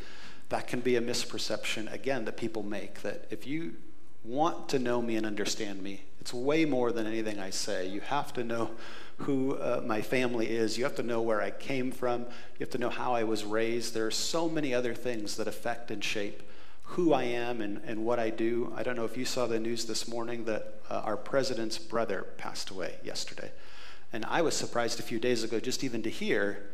that 0.49 0.67
can 0.67 0.79
be 0.79 0.95
a 0.95 1.01
misperception, 1.01 1.91
again, 1.91 2.25
that 2.25 2.37
people 2.37 2.63
make. 2.63 3.01
That 3.01 3.25
if 3.29 3.47
you 3.47 3.75
want 4.23 4.69
to 4.69 4.79
know 4.79 5.01
me 5.01 5.15
and 5.15 5.25
understand 5.25 5.81
me, 5.81 6.03
it's 6.19 6.33
way 6.33 6.65
more 6.65 6.91
than 6.91 7.05
anything 7.05 7.39
I 7.39 7.49
say. 7.49 7.87
You 7.87 8.01
have 8.01 8.33
to 8.33 8.43
know 8.43 8.71
who 9.17 9.55
uh, 9.57 9.81
my 9.85 10.01
family 10.01 10.49
is. 10.49 10.77
You 10.77 10.83
have 10.83 10.95
to 10.95 11.03
know 11.03 11.21
where 11.21 11.41
I 11.41 11.51
came 11.51 11.91
from. 11.91 12.21
You 12.21 12.59
have 12.61 12.71
to 12.71 12.77
know 12.77 12.89
how 12.89 13.13
I 13.13 13.23
was 13.23 13.43
raised. 13.43 13.93
There 13.93 14.07
are 14.07 14.11
so 14.11 14.49
many 14.49 14.73
other 14.73 14.93
things 14.93 15.37
that 15.37 15.47
affect 15.47 15.91
and 15.91 16.03
shape 16.03 16.43
who 16.89 17.13
I 17.13 17.23
am 17.23 17.61
and, 17.61 17.81
and 17.85 18.05
what 18.05 18.19
I 18.19 18.29
do. 18.29 18.73
I 18.75 18.83
don't 18.83 18.95
know 18.95 19.05
if 19.05 19.17
you 19.17 19.25
saw 19.25 19.47
the 19.47 19.59
news 19.59 19.85
this 19.85 20.07
morning 20.07 20.45
that 20.45 20.75
uh, 20.89 21.01
our 21.03 21.17
president's 21.17 21.77
brother 21.77 22.27
passed 22.37 22.69
away 22.69 22.95
yesterday. 23.03 23.51
And 24.13 24.25
I 24.25 24.41
was 24.41 24.55
surprised 24.55 24.99
a 24.99 25.03
few 25.03 25.19
days 25.19 25.43
ago 25.43 25.59
just 25.59 25.83
even 25.83 26.03
to 26.03 26.09
hear 26.09 26.69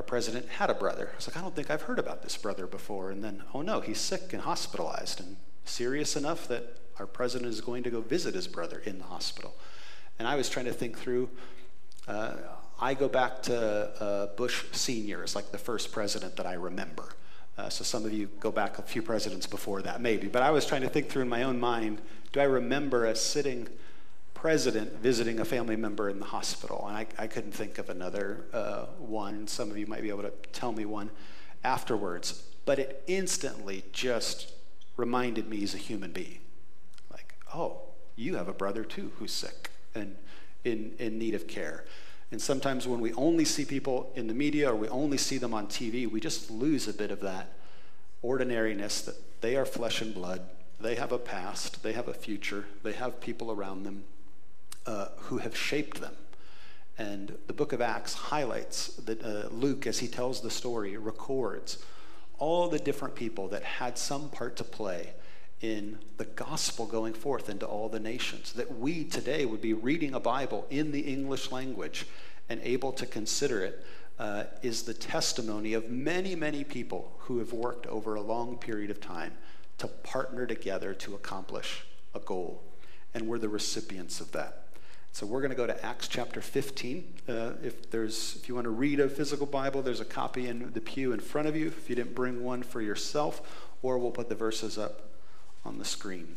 our 0.00 0.04
president 0.04 0.48
had 0.48 0.70
a 0.70 0.74
brother. 0.74 1.10
I 1.12 1.16
was 1.16 1.28
like, 1.28 1.36
I 1.36 1.42
don't 1.42 1.54
think 1.54 1.68
I've 1.70 1.82
heard 1.82 1.98
about 1.98 2.22
this 2.22 2.34
brother 2.34 2.66
before. 2.66 3.10
And 3.10 3.22
then, 3.22 3.42
oh 3.52 3.60
no, 3.60 3.80
he's 3.80 4.00
sick 4.00 4.32
and 4.32 4.40
hospitalized 4.40 5.20
and 5.20 5.36
serious 5.66 6.16
enough 6.16 6.48
that 6.48 6.78
our 6.98 7.06
president 7.06 7.50
is 7.50 7.60
going 7.60 7.82
to 7.82 7.90
go 7.90 8.00
visit 8.00 8.34
his 8.34 8.48
brother 8.48 8.78
in 8.86 8.96
the 8.96 9.04
hospital. 9.04 9.54
And 10.18 10.26
I 10.26 10.36
was 10.36 10.48
trying 10.48 10.64
to 10.64 10.72
think 10.72 10.96
through. 10.96 11.28
Uh, 12.08 12.32
I 12.80 12.94
go 12.94 13.10
back 13.10 13.42
to 13.42 13.54
uh, 14.02 14.26
Bush 14.36 14.64
Sr. 14.72 15.22
as 15.22 15.36
like 15.36 15.52
the 15.52 15.58
first 15.58 15.92
president 15.92 16.34
that 16.36 16.46
I 16.46 16.54
remember. 16.54 17.10
Uh, 17.58 17.68
so 17.68 17.84
some 17.84 18.06
of 18.06 18.12
you 18.14 18.30
go 18.40 18.50
back 18.50 18.78
a 18.78 18.82
few 18.82 19.02
presidents 19.02 19.46
before 19.46 19.82
that, 19.82 20.00
maybe. 20.00 20.28
But 20.28 20.40
I 20.40 20.50
was 20.50 20.64
trying 20.64 20.80
to 20.80 20.88
think 20.88 21.10
through 21.10 21.22
in 21.22 21.28
my 21.28 21.42
own 21.42 21.60
mind 21.60 22.00
do 22.32 22.40
I 22.40 22.44
remember 22.44 23.04
a 23.04 23.14
sitting 23.14 23.68
president 24.40 24.90
visiting 25.02 25.38
a 25.38 25.44
family 25.44 25.76
member 25.76 26.08
in 26.08 26.18
the 26.18 26.24
hospital? 26.24 26.86
And 26.88 26.96
I, 26.96 27.06
I 27.18 27.26
couldn't 27.26 27.52
think 27.52 27.76
of 27.76 27.90
another 27.90 28.46
uh, 28.54 28.86
one. 28.98 29.46
Some 29.46 29.70
of 29.70 29.76
you 29.76 29.86
might 29.86 30.00
be 30.00 30.08
able 30.08 30.22
to 30.22 30.32
tell 30.52 30.72
me 30.72 30.86
one 30.86 31.10
afterwards. 31.62 32.42
But 32.64 32.78
it 32.78 33.02
instantly 33.06 33.84
just 33.92 34.54
reminded 34.96 35.46
me 35.46 35.58
he's 35.58 35.74
a 35.74 35.78
human 35.78 36.12
being. 36.12 36.38
Like, 37.12 37.34
oh, 37.54 37.82
you 38.16 38.36
have 38.36 38.48
a 38.48 38.54
brother 38.54 38.82
too 38.82 39.12
who's 39.18 39.30
sick 39.32 39.70
and 39.94 40.16
in, 40.64 40.94
in 40.98 41.18
need 41.18 41.34
of 41.34 41.46
care. 41.46 41.84
And 42.32 42.40
sometimes 42.40 42.88
when 42.88 43.00
we 43.00 43.12
only 43.14 43.44
see 43.44 43.66
people 43.66 44.10
in 44.16 44.26
the 44.26 44.34
media 44.34 44.72
or 44.72 44.74
we 44.74 44.88
only 44.88 45.18
see 45.18 45.36
them 45.36 45.52
on 45.52 45.66
TV, 45.66 46.10
we 46.10 46.18
just 46.18 46.50
lose 46.50 46.88
a 46.88 46.94
bit 46.94 47.10
of 47.10 47.20
that 47.20 47.52
ordinariness 48.22 49.02
that 49.02 49.42
they 49.42 49.54
are 49.56 49.66
flesh 49.66 50.00
and 50.00 50.14
blood. 50.14 50.40
They 50.80 50.94
have 50.94 51.12
a 51.12 51.18
past, 51.18 51.82
they 51.82 51.92
have 51.92 52.08
a 52.08 52.14
future, 52.14 52.64
they 52.82 52.92
have 52.92 53.20
people 53.20 53.52
around 53.52 53.82
them 53.82 54.04
uh, 54.86 55.08
who 55.16 55.38
have 55.38 55.56
shaped 55.56 56.00
them. 56.00 56.14
And 56.98 57.38
the 57.46 57.52
book 57.52 57.72
of 57.72 57.80
Acts 57.80 58.14
highlights 58.14 58.88
that 58.96 59.24
uh, 59.24 59.48
Luke, 59.50 59.86
as 59.86 60.00
he 60.00 60.06
tells 60.06 60.40
the 60.40 60.50
story, 60.50 60.96
records 60.96 61.78
all 62.38 62.68
the 62.68 62.78
different 62.78 63.14
people 63.14 63.48
that 63.48 63.62
had 63.62 63.96
some 63.96 64.28
part 64.28 64.56
to 64.56 64.64
play 64.64 65.14
in 65.60 65.98
the 66.16 66.24
gospel 66.24 66.86
going 66.86 67.12
forth 67.12 67.48
into 67.48 67.66
all 67.66 67.88
the 67.88 68.00
nations. 68.00 68.52
That 68.52 68.78
we 68.78 69.04
today 69.04 69.44
would 69.44 69.60
be 69.60 69.74
reading 69.74 70.14
a 70.14 70.20
Bible 70.20 70.66
in 70.70 70.90
the 70.90 71.00
English 71.00 71.52
language 71.52 72.06
and 72.48 72.60
able 72.62 72.92
to 72.92 73.06
consider 73.06 73.62
it 73.64 73.84
uh, 74.18 74.44
is 74.62 74.82
the 74.82 74.94
testimony 74.94 75.72
of 75.72 75.90
many, 75.90 76.34
many 76.34 76.64
people 76.64 77.12
who 77.20 77.38
have 77.38 77.52
worked 77.52 77.86
over 77.86 78.14
a 78.14 78.20
long 78.20 78.58
period 78.58 78.90
of 78.90 79.00
time 79.00 79.32
to 79.78 79.86
partner 79.86 80.46
together 80.46 80.92
to 80.92 81.14
accomplish 81.14 81.84
a 82.14 82.20
goal. 82.20 82.62
And 83.14 83.26
we're 83.26 83.38
the 83.38 83.48
recipients 83.48 84.20
of 84.20 84.32
that. 84.32 84.59
So 85.12 85.26
we're 85.26 85.40
going 85.40 85.50
to 85.50 85.56
go 85.56 85.66
to 85.66 85.84
Acts 85.84 86.08
chapter 86.08 86.40
15. 86.40 87.14
Uh, 87.28 87.52
if 87.62 87.90
there's, 87.90 88.36
if 88.36 88.48
you 88.48 88.54
want 88.54 88.64
to 88.64 88.70
read 88.70 89.00
a 89.00 89.08
physical 89.08 89.44
Bible, 89.44 89.82
there's 89.82 90.00
a 90.00 90.04
copy 90.04 90.46
in 90.46 90.72
the 90.72 90.80
pew 90.80 91.12
in 91.12 91.20
front 91.20 91.48
of 91.48 91.56
you. 91.56 91.66
If 91.66 91.90
you 91.90 91.96
didn't 91.96 92.14
bring 92.14 92.44
one 92.44 92.62
for 92.62 92.80
yourself, 92.80 93.68
or 93.82 93.98
we'll 93.98 94.12
put 94.12 94.28
the 94.28 94.34
verses 94.34 94.78
up 94.78 95.10
on 95.64 95.78
the 95.78 95.84
screen. 95.84 96.36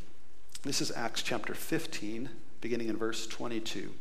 This 0.64 0.82
is 0.82 0.92
Acts 0.96 1.22
chapter 1.22 1.54
15, 1.54 2.30
beginning 2.62 2.90
in 2.90 2.98
verse 2.98 3.28
22. 3.28 3.94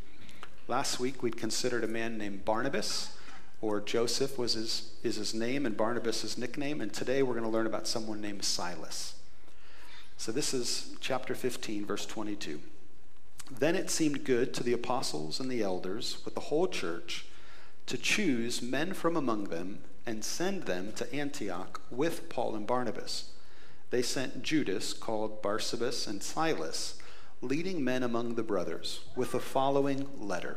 Last 0.69 0.99
week 0.99 1.23
we'd 1.23 1.37
considered 1.37 1.85
a 1.85 1.89
man 1.89 2.17
named 2.17 2.45
Barnabas, 2.45 3.17
or 3.61 3.81
Joseph 3.81 4.39
was 4.39 4.55
his, 4.55 4.95
is 5.03 5.17
his 5.17 5.35
name, 5.35 5.67
and 5.67 5.77
Barnabas 5.77 6.23
his 6.23 6.39
nickname. 6.39 6.81
And 6.81 6.93
today 6.93 7.23
we're 7.23 7.35
going 7.35 7.45
to 7.45 7.51
learn 7.51 7.67
about 7.67 7.87
someone 7.87 8.21
named 8.21 8.45
Silas. 8.45 9.15
So 10.17 10.33
this 10.33 10.55
is 10.55 10.95
chapter 11.01 11.35
15, 11.35 11.85
verse 11.85 12.07
22. 12.07 12.61
Then 13.59 13.77
it 13.77 13.91
seemed 13.91 14.25
good 14.25 14.55
to 14.55 14.63
the 14.63 14.73
apostles 14.73 15.41
and 15.41 15.51
the 15.51 15.63
elders 15.63 16.19
with 16.25 16.35
the 16.35 16.41
whole 16.41 16.69
church 16.69 17.27
to 17.87 17.99
choose 17.99 18.63
men 18.63 18.93
from 18.93 19.17
among 19.17 19.45
them 19.45 19.81
and 20.07 20.25
send 20.25 20.65
them 20.65 20.93
to 20.97 21.15
Antioch 21.15 21.81
with 21.91 22.29
Paul 22.29 22.57
and 22.57 22.67
Barnabas 22.67 23.33
they 23.93 24.03
sent 24.03 24.43
Judas, 24.43 24.95
called 24.95 25.43
Barsabas, 25.43 26.09
and 26.09 26.23
Silas, 26.23 26.95
leading 27.43 27.85
men 27.85 28.03
among 28.03 28.35
the 28.35 28.43
brothers, 28.43 29.01
with 29.15 29.33
the 29.33 29.39
following 29.39 30.09
letter 30.19 30.57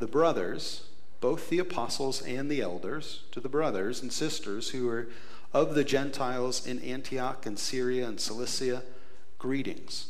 The 0.00 0.08
brothers, 0.08 0.88
both 1.20 1.48
the 1.48 1.60
apostles 1.60 2.20
and 2.20 2.50
the 2.50 2.60
elders, 2.60 3.22
to 3.30 3.38
the 3.38 3.48
brothers 3.48 4.02
and 4.02 4.12
sisters 4.12 4.70
who 4.70 4.88
are 4.88 5.08
of 5.52 5.76
the 5.76 5.84
Gentiles 5.84 6.66
in 6.66 6.80
Antioch 6.80 7.46
and 7.46 7.56
Syria 7.56 8.08
and 8.08 8.20
Cilicia, 8.20 8.82
greetings. 9.38 10.09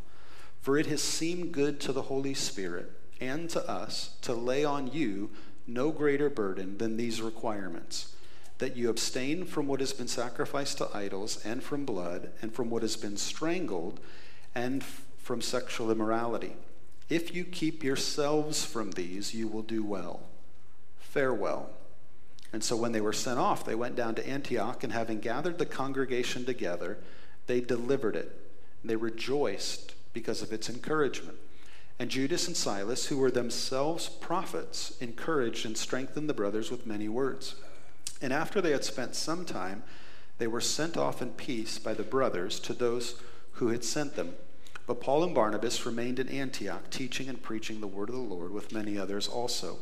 For 0.61 0.77
it 0.77 0.85
has 0.85 1.01
seemed 1.01 1.51
good 1.51 1.79
to 1.81 1.91
the 1.91 2.03
Holy 2.03 2.33
Spirit 2.33 2.91
and 3.19 3.49
to 3.49 3.67
us 3.69 4.15
to 4.21 4.33
lay 4.33 4.63
on 4.63 4.91
you 4.91 5.31
no 5.67 5.91
greater 5.91 6.29
burden 6.29 6.77
than 6.77 6.97
these 6.97 7.21
requirements 7.21 8.13
that 8.61 8.77
you 8.77 8.89
abstain 8.89 9.43
from 9.43 9.67
what 9.67 9.79
has 9.79 9.91
been 9.91 10.07
sacrificed 10.07 10.77
to 10.77 10.95
idols, 10.95 11.43
and 11.43 11.63
from 11.63 11.83
blood, 11.83 12.29
and 12.43 12.53
from 12.53 12.69
what 12.69 12.83
has 12.83 12.95
been 12.95 13.17
strangled, 13.17 13.99
and 14.53 14.83
from 15.17 15.41
sexual 15.41 15.89
immorality. 15.89 16.55
If 17.09 17.33
you 17.33 17.43
keep 17.43 17.83
yourselves 17.83 18.63
from 18.63 18.91
these, 18.91 19.33
you 19.33 19.47
will 19.47 19.63
do 19.63 19.83
well. 19.83 20.21
Farewell. 20.99 21.71
And 22.53 22.63
so 22.63 22.75
when 22.75 22.91
they 22.91 23.01
were 23.01 23.13
sent 23.13 23.39
off, 23.39 23.65
they 23.65 23.73
went 23.73 23.95
down 23.95 24.13
to 24.15 24.27
Antioch, 24.27 24.83
and 24.83 24.93
having 24.93 25.19
gathered 25.19 25.57
the 25.57 25.65
congregation 25.65 26.45
together, 26.45 26.99
they 27.47 27.61
delivered 27.61 28.15
it. 28.15 28.31
They 28.83 28.95
rejoiced 28.95 29.95
because 30.13 30.41
of 30.41 30.51
its 30.51 30.69
encouragement. 30.69 31.37
And 31.99 32.09
Judas 32.09 32.47
and 32.47 32.57
Silas, 32.57 33.07
who 33.07 33.17
were 33.17 33.31
themselves 33.31 34.09
prophets, 34.09 34.97
encouraged 34.99 35.65
and 35.65 35.77
strengthened 35.77 36.27
the 36.27 36.33
brothers 36.33 36.71
with 36.71 36.87
many 36.87 37.07
words. 37.07 37.55
And 38.21 38.33
after 38.33 38.61
they 38.61 38.71
had 38.71 38.83
spent 38.83 39.15
some 39.15 39.45
time, 39.45 39.83
they 40.37 40.47
were 40.47 40.61
sent 40.61 40.97
off 40.97 41.21
in 41.21 41.29
peace 41.31 41.77
by 41.77 41.93
the 41.93 42.03
brothers 42.03 42.59
to 42.61 42.73
those 42.73 43.21
who 43.53 43.67
had 43.67 43.83
sent 43.83 44.15
them. 44.15 44.33
But 44.87 44.99
Paul 44.99 45.23
and 45.23 45.35
Barnabas 45.35 45.85
remained 45.85 46.17
in 46.17 46.27
Antioch, 46.29 46.89
teaching 46.89 47.29
and 47.29 47.41
preaching 47.41 47.79
the 47.79 47.87
word 47.87 48.09
of 48.09 48.15
the 48.15 48.21
Lord 48.21 48.51
with 48.51 48.73
many 48.73 48.97
others 48.97 49.27
also. 49.27 49.77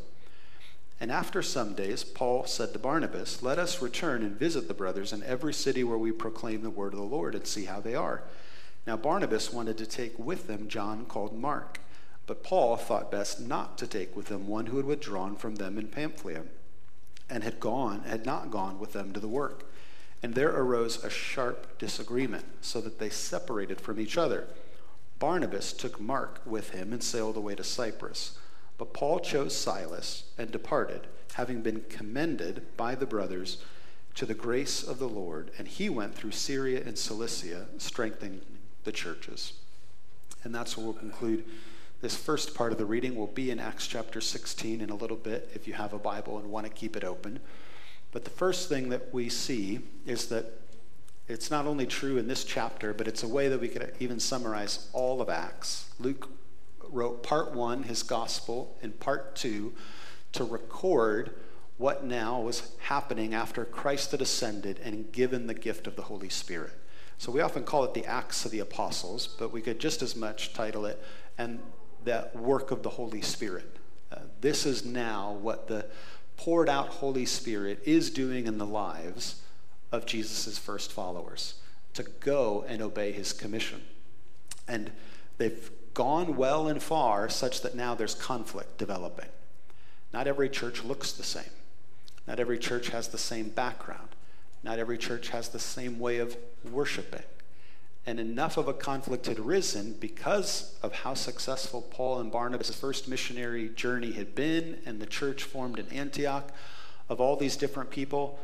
And 1.00 1.10
after 1.10 1.40
some 1.40 1.72
days, 1.72 2.04
Paul 2.04 2.44
said 2.44 2.74
to 2.74 2.78
Barnabas, 2.78 3.42
Let 3.42 3.58
us 3.58 3.80
return 3.80 4.22
and 4.22 4.38
visit 4.38 4.68
the 4.68 4.74
brothers 4.74 5.14
in 5.14 5.22
every 5.22 5.54
city 5.54 5.82
where 5.82 5.96
we 5.96 6.12
proclaim 6.12 6.60
the 6.62 6.68
word 6.68 6.92
of 6.92 6.98
the 6.98 7.06
Lord 7.06 7.34
and 7.34 7.46
see 7.46 7.64
how 7.64 7.80
they 7.80 7.94
are. 7.94 8.22
Now, 8.86 8.96
Barnabas 8.96 9.52
wanted 9.52 9.78
to 9.78 9.86
take 9.86 10.18
with 10.18 10.46
them 10.46 10.68
John 10.68 11.04
called 11.04 11.36
Mark, 11.36 11.80
but 12.26 12.42
Paul 12.42 12.76
thought 12.76 13.10
best 13.10 13.40
not 13.40 13.76
to 13.78 13.86
take 13.86 14.16
with 14.16 14.26
them 14.26 14.48
one 14.48 14.66
who 14.66 14.76
had 14.78 14.86
withdrawn 14.86 15.36
from 15.36 15.56
them 15.56 15.78
in 15.78 15.88
Pamphylia. 15.88 16.44
and 17.30 17.44
had 17.44 17.60
gone, 17.60 18.02
had 18.02 18.26
not 18.26 18.50
gone 18.50 18.78
with 18.78 18.92
them 18.92 19.12
to 19.12 19.20
the 19.20 19.28
work. 19.28 19.64
And 20.22 20.34
there 20.34 20.50
arose 20.50 21.02
a 21.02 21.08
sharp 21.08 21.78
disagreement, 21.78 22.44
so 22.60 22.80
that 22.80 22.98
they 22.98 23.08
separated 23.08 23.80
from 23.80 23.98
each 23.98 24.18
other. 24.18 24.48
Barnabas 25.18 25.72
took 25.72 26.00
Mark 26.00 26.42
with 26.44 26.70
him 26.70 26.92
and 26.92 27.02
sailed 27.02 27.36
away 27.36 27.54
to 27.54 27.64
Cyprus. 27.64 28.36
But 28.76 28.92
Paul 28.92 29.20
chose 29.20 29.56
Silas 29.56 30.24
and 30.36 30.50
departed, 30.50 31.06
having 31.34 31.62
been 31.62 31.84
commended 31.88 32.66
by 32.76 32.94
the 32.94 33.06
brothers 33.06 33.58
to 34.16 34.26
the 34.26 34.34
grace 34.34 34.82
of 34.82 34.98
the 34.98 35.08
Lord. 35.08 35.50
And 35.56 35.68
he 35.68 35.88
went 35.88 36.14
through 36.14 36.32
Syria 36.32 36.82
and 36.84 36.98
Cilicia, 36.98 37.66
strengthening 37.78 38.40
the 38.84 38.92
churches. 38.92 39.54
And 40.44 40.54
that's 40.54 40.76
where 40.76 40.86
we'll 40.86 40.94
conclude 40.94 41.44
this 42.00 42.16
first 42.16 42.54
part 42.54 42.72
of 42.72 42.78
the 42.78 42.86
reading. 42.86 43.14
We'll 43.14 43.26
be 43.26 43.50
in 43.50 43.58
Acts 43.58 43.86
chapter 43.86 44.20
16 44.20 44.80
in 44.80 44.90
a 44.90 44.94
little 44.94 45.16
bit 45.16 45.50
if 45.54 45.68
you 45.68 45.74
have 45.74 45.92
a 45.92 45.98
Bible 45.98 46.38
and 46.38 46.50
want 46.50 46.66
to 46.66 46.72
keep 46.72 46.96
it 46.96 47.04
open. 47.04 47.40
But 48.12 48.24
the 48.24 48.30
first 48.30 48.68
thing 48.68 48.88
that 48.88 49.12
we 49.12 49.28
see 49.28 49.80
is 50.06 50.26
that 50.28 50.46
it's 51.28 51.50
not 51.50 51.66
only 51.66 51.86
true 51.86 52.16
in 52.18 52.26
this 52.26 52.44
chapter, 52.44 52.92
but 52.92 53.06
it's 53.06 53.22
a 53.22 53.28
way 53.28 53.48
that 53.48 53.60
we 53.60 53.68
could 53.68 53.94
even 54.00 54.18
summarize 54.18 54.88
all 54.92 55.20
of 55.20 55.28
Acts. 55.28 55.90
Luke 56.00 56.28
wrote 56.88 57.22
part 57.22 57.52
one, 57.52 57.84
his 57.84 58.02
gospel, 58.02 58.76
and 58.82 58.98
part 58.98 59.36
two 59.36 59.72
to 60.32 60.42
record 60.42 61.34
what 61.76 62.04
now 62.04 62.40
was 62.40 62.72
happening 62.80 63.32
after 63.32 63.64
Christ 63.64 64.10
had 64.10 64.20
ascended 64.20 64.80
and 64.82 65.12
given 65.12 65.46
the 65.46 65.54
gift 65.54 65.86
of 65.86 65.96
the 65.96 66.02
Holy 66.02 66.28
Spirit. 66.28 66.72
So 67.20 67.30
we 67.30 67.42
often 67.42 67.64
call 67.64 67.84
it 67.84 67.92
the 67.92 68.06
Acts 68.06 68.46
of 68.46 68.50
the 68.50 68.60
Apostles, 68.60 69.26
but 69.26 69.52
we 69.52 69.60
could 69.60 69.78
just 69.78 70.00
as 70.00 70.16
much 70.16 70.54
title 70.54 70.86
it 70.86 70.98
and 71.36 71.60
that 72.04 72.34
work 72.34 72.70
of 72.70 72.82
the 72.82 72.88
Holy 72.88 73.20
Spirit. 73.20 73.76
Uh, 74.10 74.20
this 74.40 74.64
is 74.64 74.86
now 74.86 75.32
what 75.42 75.68
the 75.68 75.84
poured 76.38 76.70
out 76.70 76.88
Holy 76.88 77.26
Spirit 77.26 77.82
is 77.84 78.08
doing 78.08 78.46
in 78.46 78.56
the 78.56 78.64
lives 78.64 79.42
of 79.92 80.06
Jesus' 80.06 80.56
first 80.56 80.92
followers 80.92 81.56
to 81.92 82.04
go 82.04 82.64
and 82.66 82.80
obey 82.80 83.12
his 83.12 83.34
commission. 83.34 83.82
And 84.66 84.90
they've 85.36 85.70
gone 85.92 86.36
well 86.36 86.68
and 86.68 86.82
far 86.82 87.28
such 87.28 87.60
that 87.60 87.74
now 87.74 87.94
there's 87.94 88.14
conflict 88.14 88.78
developing. 88.78 89.28
Not 90.14 90.26
every 90.26 90.48
church 90.48 90.84
looks 90.84 91.12
the 91.12 91.22
same. 91.22 91.52
Not 92.26 92.40
every 92.40 92.58
church 92.58 92.88
has 92.88 93.08
the 93.08 93.18
same 93.18 93.50
background. 93.50 94.08
Not 94.62 94.78
every 94.78 94.98
church 94.98 95.28
has 95.28 95.48
the 95.48 95.58
same 95.58 95.98
way 95.98 96.18
of 96.18 96.36
worshiping. 96.70 97.22
And 98.06 98.18
enough 98.18 98.56
of 98.56 98.66
a 98.66 98.72
conflict 98.72 99.26
had 99.26 99.38
arisen 99.38 99.94
because 100.00 100.78
of 100.82 100.92
how 100.92 101.14
successful 101.14 101.82
Paul 101.82 102.18
and 102.18 102.32
Barnabas' 102.32 102.74
first 102.74 103.08
missionary 103.08 103.68
journey 103.68 104.12
had 104.12 104.34
been, 104.34 104.78
and 104.86 105.00
the 105.00 105.06
church 105.06 105.44
formed 105.44 105.78
in 105.78 105.86
Antioch 105.88 106.50
of 107.08 107.20
all 107.20 107.36
these 107.36 107.56
different 107.56 107.90
people, 107.90 108.38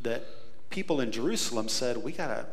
that 0.00 0.24
people 0.70 1.00
in 1.00 1.10
Jerusalem 1.10 1.68
said, 1.68 1.96
We 1.96 2.12
gotta, 2.12 2.46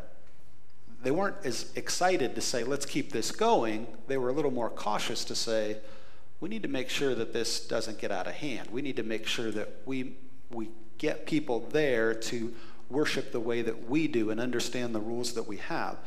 they 1.03 1.11
weren't 1.11 1.35
as 1.43 1.71
excited 1.75 2.35
to 2.35 2.41
say, 2.41 2.63
Let's 2.63 2.85
keep 2.85 3.11
this 3.11 3.31
going. 3.31 3.87
They 4.07 4.17
were 4.17 4.29
a 4.29 4.33
little 4.33 4.51
more 4.51 4.69
cautious 4.69 5.25
to 5.25 5.35
say, 5.35 5.77
We 6.39 6.47
need 6.47 6.63
to 6.63 6.69
make 6.69 6.89
sure 6.89 7.15
that 7.15 7.33
this 7.33 7.67
doesn't 7.67 7.99
get 7.99 8.11
out 8.11 8.27
of 8.27 8.33
hand. 8.33 8.69
We 8.71 8.81
need 8.81 8.95
to 8.95 9.03
make 9.03 9.27
sure 9.27 9.51
that 9.51 9.69
we, 9.85 10.15
we 10.51 10.69
get 10.97 11.25
people 11.25 11.67
there 11.71 12.13
to 12.13 12.53
worship 12.89 13.31
the 13.31 13.39
way 13.39 13.61
that 13.61 13.89
we 13.89 14.07
do 14.07 14.29
and 14.29 14.39
understand 14.39 14.93
the 14.93 14.99
rules 14.99 15.33
that 15.33 15.47
we 15.47 15.57
have. 15.57 15.97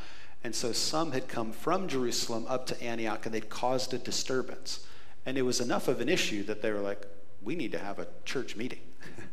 And 0.44 0.54
so 0.54 0.72
some 0.72 1.12
had 1.12 1.28
come 1.28 1.52
from 1.52 1.88
Jerusalem 1.88 2.46
up 2.48 2.66
to 2.66 2.82
Antioch 2.82 3.26
and 3.26 3.34
they'd 3.34 3.48
caused 3.48 3.92
a 3.92 3.98
disturbance. 3.98 4.86
And 5.26 5.36
it 5.36 5.42
was 5.42 5.60
enough 5.60 5.88
of 5.88 6.00
an 6.00 6.08
issue 6.08 6.44
that 6.44 6.62
they 6.62 6.70
were 6.70 6.80
like, 6.80 7.06
we 7.42 7.54
need 7.54 7.72
to 7.72 7.78
have 7.78 7.98
a 7.98 8.06
church 8.24 8.56
meeting. 8.56 8.80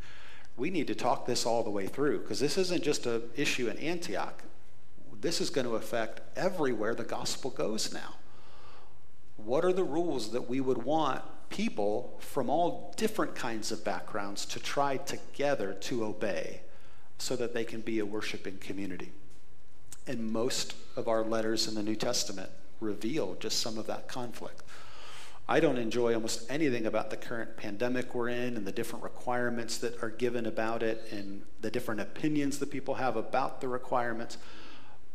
we 0.57 0.69
need 0.69 0.87
to 0.87 0.95
talk 0.95 1.25
this 1.25 1.45
all 1.45 1.63
the 1.63 1.69
way 1.69 1.87
through 1.87 2.19
because 2.19 2.39
this 2.39 2.57
isn't 2.57 2.83
just 2.83 3.05
an 3.05 3.23
issue 3.35 3.67
in 3.69 3.77
Antioch. 3.77 4.43
This 5.21 5.41
is 5.41 5.49
going 5.49 5.67
to 5.67 5.75
affect 5.75 6.21
everywhere 6.35 6.95
the 6.95 7.03
gospel 7.03 7.49
goes 7.49 7.93
now. 7.93 8.15
What 9.37 9.65
are 9.65 9.73
the 9.73 9.83
rules 9.83 10.31
that 10.31 10.49
we 10.49 10.59
would 10.59 10.83
want 10.83 11.21
people 11.49 12.15
from 12.19 12.49
all 12.49 12.93
different 12.97 13.35
kinds 13.35 13.71
of 13.71 13.83
backgrounds 13.83 14.45
to 14.47 14.59
try 14.59 14.97
together 14.97 15.73
to 15.73 16.03
obey 16.03 16.61
so 17.25 17.35
that 17.35 17.55
they 17.55 17.63
can 17.63 17.81
be 17.81 17.97
a 17.97 18.05
worshiping 18.05 18.57
community? 18.59 19.11
And 20.05 20.31
most 20.31 20.75
of 20.95 21.07
our 21.07 21.23
letters 21.23 21.67
in 21.67 21.73
the 21.73 21.81
New 21.81 21.95
Testament 21.95 22.51
reveal 22.79 23.35
just 23.39 23.61
some 23.61 23.79
of 23.79 23.87
that 23.87 24.07
conflict. 24.07 24.61
I 25.49 25.59
don't 25.59 25.79
enjoy 25.79 26.13
almost 26.13 26.45
anything 26.51 26.85
about 26.85 27.09
the 27.09 27.17
current 27.17 27.57
pandemic 27.57 28.13
we're 28.13 28.29
in 28.29 28.55
and 28.57 28.65
the 28.65 28.71
different 28.71 29.03
requirements 29.03 29.79
that 29.79 30.03
are 30.03 30.11
given 30.11 30.45
about 30.45 30.83
it 30.83 31.07
and 31.11 31.41
the 31.61 31.71
different 31.71 31.99
opinions 31.99 32.59
that 32.59 32.69
people 32.69 32.93
have 32.95 33.15
about 33.15 33.59
the 33.59 33.67
requirements. 33.67 34.37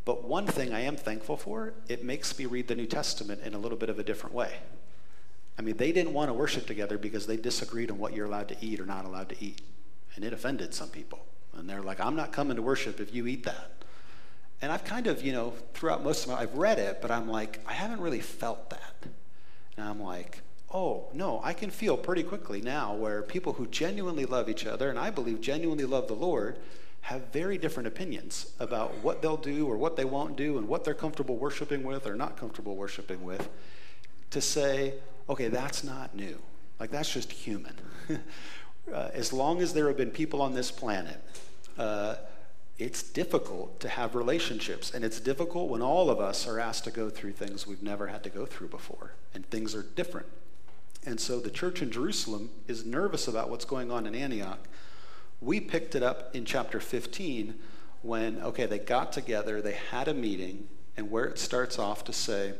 But 0.03 0.25
one 0.25 0.47
thing 0.47 0.73
I 0.73 0.81
am 0.81 0.97
thankful 0.97 1.37
for, 1.37 1.73
it 1.87 2.03
makes 2.03 2.37
me 2.37 2.45
read 2.45 2.67
the 2.67 2.75
New 2.75 2.87
Testament 2.87 3.41
in 3.45 3.53
a 3.53 3.57
little 3.57 3.77
bit 3.77 3.89
of 3.89 3.99
a 3.99 4.03
different 4.03 4.35
way. 4.35 4.55
I 5.57 5.61
mean, 5.61 5.77
they 5.77 5.93
didn't 5.93 6.13
want 6.13 6.27
to 6.27 6.33
worship 6.33 6.65
together 6.65 6.97
because 6.97 7.25
they 7.25 7.37
disagreed 7.37 7.89
on 7.89 7.99
what 7.99 8.13
you're 8.13 8.25
allowed 8.25 8.49
to 8.49 8.57
eat 8.59 8.81
or 8.81 8.85
not 8.85 9.05
allowed 9.05 9.29
to 9.29 9.41
eat. 9.41 9.61
And 10.15 10.25
it 10.25 10.33
offended 10.33 10.73
some 10.73 10.89
people. 10.89 11.19
And 11.57 11.69
they're 11.69 11.81
like, 11.81 11.99
I'm 11.99 12.15
not 12.15 12.31
coming 12.31 12.55
to 12.55 12.61
worship 12.61 12.99
if 12.99 13.13
you 13.13 13.27
eat 13.27 13.43
that. 13.43 13.71
And 14.61 14.71
I've 14.71 14.83
kind 14.83 15.07
of, 15.07 15.23
you 15.23 15.33
know, 15.33 15.53
throughout 15.73 16.03
most 16.03 16.23
of 16.23 16.31
my, 16.31 16.39
I've 16.39 16.53
read 16.55 16.77
it, 16.77 16.99
but 17.01 17.09
I'm 17.11 17.27
like, 17.27 17.59
I 17.67 17.73
haven't 17.73 17.99
really 17.99 18.19
felt 18.19 18.69
that. 18.69 18.95
And 19.75 19.87
I'm 19.87 20.01
like, 20.01 20.41
oh, 20.73 21.07
no, 21.13 21.41
I 21.43 21.53
can 21.53 21.71
feel 21.71 21.97
pretty 21.97 22.23
quickly 22.23 22.61
now 22.61 22.93
where 22.93 23.21
people 23.23 23.53
who 23.53 23.67
genuinely 23.67 24.25
love 24.25 24.49
each 24.49 24.65
other, 24.65 24.89
and 24.89 24.99
I 24.99 25.09
believe 25.09 25.41
genuinely 25.41 25.85
love 25.85 26.07
the 26.07 26.13
Lord, 26.13 26.57
have 27.01 27.33
very 27.33 27.57
different 27.57 27.87
opinions 27.87 28.53
about 28.59 28.93
what 28.99 29.21
they'll 29.21 29.35
do 29.35 29.67
or 29.67 29.75
what 29.75 29.95
they 29.95 30.05
won't 30.05 30.35
do 30.35 30.59
and 30.59 30.67
what 30.67 30.83
they're 30.83 30.93
comfortable 30.93 31.35
worshiping 31.35 31.83
with 31.83 32.05
or 32.05 32.15
not 32.15 32.37
comfortable 32.37 32.75
worshiping 32.75 33.23
with. 33.23 33.49
To 34.29 34.41
say, 34.41 34.93
okay, 35.27 35.47
that's 35.47 35.83
not 35.83 36.15
new. 36.15 36.39
Like, 36.79 36.91
that's 36.91 37.11
just 37.11 37.31
human. 37.31 37.73
uh, 38.93 39.09
as 39.13 39.31
long 39.31 39.61
as 39.61 39.73
there 39.73 39.87
have 39.87 39.97
been 39.97 40.11
people 40.11 40.41
on 40.41 40.53
this 40.53 40.71
planet, 40.71 41.17
uh, 41.77 42.15
it's 42.77 43.03
difficult 43.03 43.79
to 43.79 43.89
have 43.89 44.15
relationships. 44.15 44.91
And 44.93 45.05
it's 45.05 45.19
difficult 45.19 45.69
when 45.69 45.81
all 45.81 46.09
of 46.09 46.19
us 46.19 46.47
are 46.47 46.59
asked 46.59 46.83
to 46.85 46.91
go 46.91 47.09
through 47.09 47.33
things 47.33 47.67
we've 47.67 47.83
never 47.83 48.07
had 48.07 48.23
to 48.23 48.29
go 48.29 48.45
through 48.45 48.69
before, 48.69 49.13
and 49.33 49.45
things 49.49 49.75
are 49.75 49.83
different. 49.83 50.27
And 51.05 51.19
so 51.19 51.39
the 51.39 51.49
church 51.49 51.81
in 51.81 51.91
Jerusalem 51.91 52.49
is 52.67 52.85
nervous 52.85 53.27
about 53.27 53.49
what's 53.49 53.65
going 53.65 53.91
on 53.91 54.05
in 54.05 54.15
Antioch. 54.15 54.59
We 55.41 55.59
picked 55.59 55.95
it 55.95 56.03
up 56.03 56.35
in 56.35 56.45
chapter 56.45 56.79
15 56.79 57.55
when, 58.03 58.41
okay, 58.41 58.65
they 58.65 58.79
got 58.79 59.11
together, 59.11 59.61
they 59.61 59.77
had 59.91 60.07
a 60.07 60.13
meeting, 60.13 60.67
and 60.97 61.09
where 61.09 61.25
it 61.25 61.39
starts 61.39 61.79
off 61.79 62.03
to 62.05 62.13
say 62.13 62.53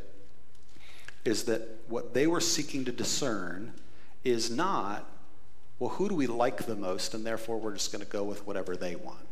is 1.24 1.44
that 1.44 1.62
what 1.88 2.14
they 2.14 2.26
were 2.26 2.40
seeking 2.40 2.84
to 2.84 2.92
discern 2.92 3.72
is 4.24 4.50
not, 4.50 5.08
well, 5.82 5.90
who 5.90 6.08
do 6.08 6.14
we 6.14 6.28
like 6.28 6.66
the 6.66 6.76
most, 6.76 7.12
and 7.12 7.26
therefore 7.26 7.58
we're 7.58 7.72
just 7.72 7.90
going 7.90 8.04
to 8.04 8.08
go 8.08 8.22
with 8.22 8.46
whatever 8.46 8.76
they 8.76 8.94
want. 8.94 9.26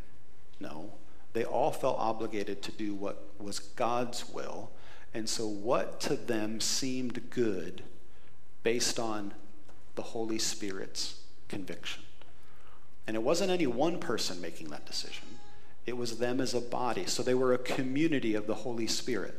No. 0.58 0.90
They 1.32 1.44
all 1.44 1.70
felt 1.70 1.96
obligated 2.00 2.60
to 2.62 2.72
do 2.72 2.92
what 2.92 3.22
was 3.38 3.60
God's 3.60 4.28
will. 4.28 4.72
And 5.14 5.28
so, 5.28 5.46
what 5.46 6.00
to 6.00 6.16
them 6.16 6.58
seemed 6.58 7.30
good 7.30 7.84
based 8.64 8.98
on 8.98 9.32
the 9.94 10.02
Holy 10.02 10.40
Spirit's 10.40 11.20
conviction. 11.46 12.02
And 13.06 13.16
it 13.16 13.22
wasn't 13.22 13.52
any 13.52 13.68
one 13.68 14.00
person 14.00 14.40
making 14.40 14.70
that 14.70 14.86
decision, 14.86 15.28
it 15.86 15.96
was 15.96 16.18
them 16.18 16.40
as 16.40 16.52
a 16.52 16.60
body. 16.60 17.06
So, 17.06 17.22
they 17.22 17.34
were 17.34 17.54
a 17.54 17.58
community 17.58 18.34
of 18.34 18.48
the 18.48 18.56
Holy 18.56 18.88
Spirit. 18.88 19.36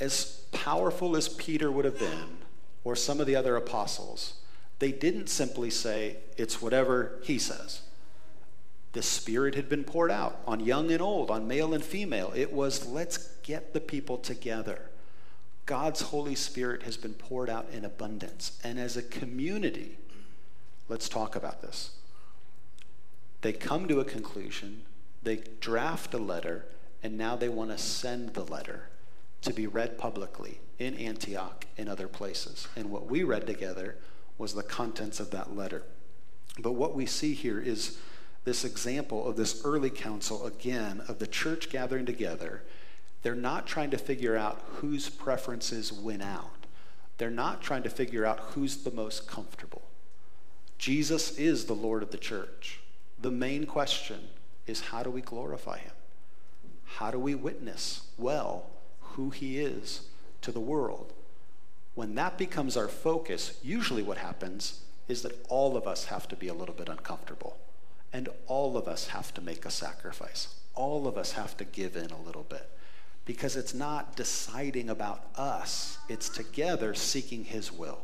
As 0.00 0.42
powerful 0.50 1.14
as 1.14 1.28
Peter 1.28 1.70
would 1.70 1.84
have 1.84 2.00
been, 2.00 2.38
or 2.82 2.96
some 2.96 3.20
of 3.20 3.28
the 3.28 3.36
other 3.36 3.54
apostles, 3.54 4.34
they 4.80 4.92
didn't 4.92 5.28
simply 5.28 5.70
say, 5.70 6.16
it's 6.36 6.60
whatever 6.60 7.18
he 7.22 7.38
says. 7.38 7.82
The 8.92 9.02
Spirit 9.02 9.54
had 9.54 9.68
been 9.68 9.84
poured 9.84 10.10
out 10.10 10.40
on 10.46 10.58
young 10.58 10.90
and 10.90 11.00
old, 11.00 11.30
on 11.30 11.46
male 11.46 11.74
and 11.74 11.84
female. 11.84 12.32
It 12.34 12.52
was, 12.52 12.86
let's 12.86 13.18
get 13.42 13.72
the 13.72 13.80
people 13.80 14.16
together. 14.16 14.90
God's 15.66 16.00
Holy 16.00 16.34
Spirit 16.34 16.82
has 16.84 16.96
been 16.96 17.12
poured 17.12 17.48
out 17.48 17.68
in 17.72 17.84
abundance. 17.84 18.58
And 18.64 18.80
as 18.80 18.96
a 18.96 19.02
community, 19.02 19.98
let's 20.88 21.08
talk 21.08 21.36
about 21.36 21.60
this. 21.60 21.90
They 23.42 23.52
come 23.52 23.86
to 23.86 24.00
a 24.00 24.04
conclusion, 24.04 24.82
they 25.22 25.42
draft 25.60 26.14
a 26.14 26.18
letter, 26.18 26.66
and 27.02 27.16
now 27.16 27.36
they 27.36 27.48
want 27.48 27.70
to 27.70 27.78
send 27.78 28.34
the 28.34 28.44
letter 28.44 28.88
to 29.42 29.52
be 29.52 29.66
read 29.66 29.98
publicly 29.98 30.60
in 30.78 30.94
Antioch 30.94 31.66
and 31.78 31.88
other 31.88 32.08
places. 32.08 32.66
And 32.76 32.90
what 32.90 33.06
we 33.06 33.22
read 33.22 33.46
together 33.46 33.96
was 34.40 34.54
the 34.54 34.62
contents 34.62 35.20
of 35.20 35.30
that 35.30 35.54
letter. 35.54 35.82
But 36.58 36.72
what 36.72 36.94
we 36.94 37.04
see 37.04 37.34
here 37.34 37.60
is 37.60 37.98
this 38.44 38.64
example 38.64 39.28
of 39.28 39.36
this 39.36 39.62
early 39.66 39.90
council 39.90 40.46
again 40.46 41.02
of 41.08 41.18
the 41.18 41.26
church 41.26 41.68
gathering 41.68 42.06
together. 42.06 42.62
They're 43.22 43.34
not 43.34 43.66
trying 43.66 43.90
to 43.90 43.98
figure 43.98 44.38
out 44.38 44.64
whose 44.76 45.10
preferences 45.10 45.92
win 45.92 46.22
out. 46.22 46.66
They're 47.18 47.30
not 47.30 47.60
trying 47.60 47.82
to 47.82 47.90
figure 47.90 48.24
out 48.24 48.40
who's 48.54 48.78
the 48.78 48.90
most 48.90 49.28
comfortable. 49.28 49.82
Jesus 50.78 51.36
is 51.38 51.66
the 51.66 51.74
Lord 51.74 52.02
of 52.02 52.10
the 52.10 52.16
church. 52.16 52.80
The 53.20 53.30
main 53.30 53.66
question 53.66 54.20
is 54.66 54.80
how 54.80 55.02
do 55.02 55.10
we 55.10 55.20
glorify 55.20 55.78
him? 55.78 55.92
How 56.84 57.10
do 57.10 57.18
we 57.18 57.34
witness 57.34 58.08
well 58.16 58.70
who 59.00 59.28
he 59.28 59.58
is 59.58 60.06
to 60.40 60.50
the 60.50 60.60
world? 60.60 61.12
When 62.00 62.14
that 62.14 62.38
becomes 62.38 62.78
our 62.78 62.88
focus, 62.88 63.58
usually 63.62 64.02
what 64.02 64.16
happens 64.16 64.80
is 65.06 65.20
that 65.20 65.38
all 65.50 65.76
of 65.76 65.86
us 65.86 66.06
have 66.06 66.26
to 66.28 66.34
be 66.34 66.48
a 66.48 66.54
little 66.54 66.74
bit 66.74 66.88
uncomfortable. 66.88 67.58
And 68.10 68.30
all 68.46 68.78
of 68.78 68.88
us 68.88 69.08
have 69.08 69.34
to 69.34 69.42
make 69.42 69.66
a 69.66 69.70
sacrifice. 69.70 70.54
All 70.74 71.06
of 71.06 71.18
us 71.18 71.32
have 71.32 71.58
to 71.58 71.64
give 71.66 71.96
in 71.96 72.10
a 72.10 72.22
little 72.22 72.44
bit. 72.44 72.70
Because 73.26 73.54
it's 73.54 73.74
not 73.74 74.16
deciding 74.16 74.88
about 74.88 75.26
us, 75.36 75.98
it's 76.08 76.30
together 76.30 76.94
seeking 76.94 77.44
His 77.44 77.70
will. 77.70 77.98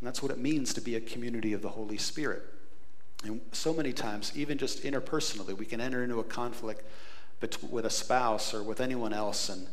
And 0.00 0.06
that's 0.06 0.22
what 0.22 0.30
it 0.30 0.38
means 0.38 0.72
to 0.74 0.80
be 0.80 0.94
a 0.94 1.00
community 1.00 1.52
of 1.52 1.62
the 1.62 1.70
Holy 1.70 1.98
Spirit. 1.98 2.44
And 3.24 3.40
so 3.50 3.74
many 3.74 3.92
times, 3.92 4.30
even 4.36 4.56
just 4.56 4.84
interpersonally, 4.84 5.58
we 5.58 5.66
can 5.66 5.80
enter 5.80 6.04
into 6.04 6.20
a 6.20 6.24
conflict 6.24 6.84
with 7.72 7.86
a 7.86 7.90
spouse 7.90 8.54
or 8.54 8.62
with 8.62 8.80
anyone 8.80 9.12
else 9.12 9.48
and 9.48 9.66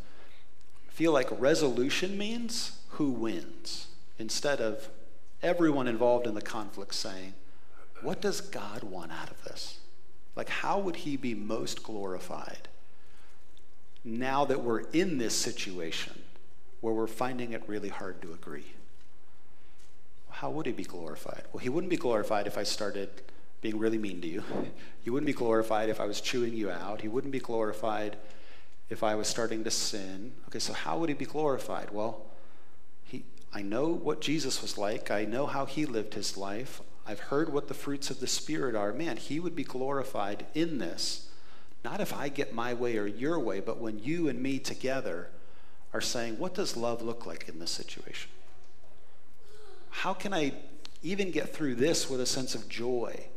feel 0.90 1.12
like 1.12 1.28
resolution 1.40 2.18
means 2.18 2.72
who 2.98 3.12
wins 3.12 3.88
instead 4.18 4.60
of 4.60 4.90
everyone 5.44 5.88
involved 5.88 6.26
in 6.26 6.34
the 6.34 6.42
conflict 6.42 6.96
saying, 6.96 7.34
What 8.02 8.22
does 8.22 8.42
God 8.42 8.84
want 8.84 9.12
out 9.12 9.30
of 9.30 9.44
this? 9.44 9.78
Like, 10.36 10.50
how 10.50 10.80
would 10.80 10.98
he 10.98 11.16
be 11.16 11.36
most 11.36 11.84
glorified 11.84 12.68
now 14.04 14.46
that 14.46 14.64
we're 14.64 14.82
in 14.92 15.20
this 15.20 15.36
situation 15.36 16.24
where 16.82 16.94
we're 16.94 17.08
finding 17.08 17.54
it 17.54 17.64
really 17.68 17.90
hard 17.90 18.20
to 18.24 18.34
agree? 18.34 18.74
How 20.30 20.50
would 20.50 20.66
he 20.66 20.72
be 20.72 20.84
glorified? 20.84 21.44
Well, 21.54 21.62
he 21.62 21.70
wouldn't 21.70 21.92
be 21.92 21.98
glorified 21.98 22.48
if 22.48 22.58
I 22.58 22.64
started 22.64 23.10
being 23.62 23.78
really 23.78 23.98
mean 23.98 24.22
to 24.22 24.28
you. 24.28 24.44
He 25.04 25.10
wouldn't 25.10 25.28
be 25.28 25.32
glorified 25.32 25.88
if 25.88 26.02
I 26.02 26.06
was 26.06 26.20
chewing 26.20 26.54
you 26.54 26.70
out. 26.70 27.00
He 27.00 27.08
wouldn't 27.08 27.32
be 27.32 27.40
glorified 27.40 28.18
if 28.90 29.04
I 29.04 29.16
was 29.16 29.30
starting 29.30 29.64
to 29.64 29.72
sin. 29.72 30.34
Okay, 30.50 30.60
so 30.60 30.74
how 30.74 30.98
would 30.98 31.08
he 31.08 31.16
be 31.16 31.24
glorified? 31.24 31.92
Well, 31.92 32.27
I 33.54 33.62
know 33.62 33.88
what 33.88 34.22
Jesus 34.22 34.62
was 34.62 34.78
like. 34.78 35.10
I 35.10 35.26
know 35.26 35.46
how 35.46 35.66
he 35.66 35.86
lived 35.86 36.14
his 36.14 36.38
life. 36.38 36.82
I've 37.06 37.20
heard 37.20 37.52
what 37.52 37.68
the 37.68 37.74
fruits 37.74 38.10
of 38.10 38.20
the 38.20 38.28
Spirit 38.28 38.76
are. 38.76 38.92
Man, 38.92 39.18
he 39.18 39.40
would 39.40 39.56
be 39.56 39.64
glorified 39.64 40.46
in 40.54 40.78
this. 40.78 41.30
Not 41.84 42.02
if 42.02 42.14
I 42.14 42.28
get 42.28 42.54
my 42.54 42.74
way 42.74 42.98
or 42.98 43.08
your 43.08 43.40
way, 43.40 43.62
but 43.62 43.80
when 43.80 44.00
you 44.00 44.28
and 44.28 44.42
me 44.42 44.60
together 44.60 45.30
are 45.94 46.02
saying, 46.02 46.38
what 46.38 46.54
does 46.54 46.76
love 46.76 47.02
look 47.02 47.26
like 47.26 47.48
in 47.48 47.60
this 47.60 47.72
situation? 47.72 48.30
How 49.90 50.14
can 50.14 50.34
I 50.34 50.54
even 51.02 51.32
get 51.32 51.54
through 51.54 51.76
this 51.76 52.10
with 52.10 52.20
a 52.20 52.26
sense 52.26 52.56
of 52.56 52.68
joy 52.68 53.28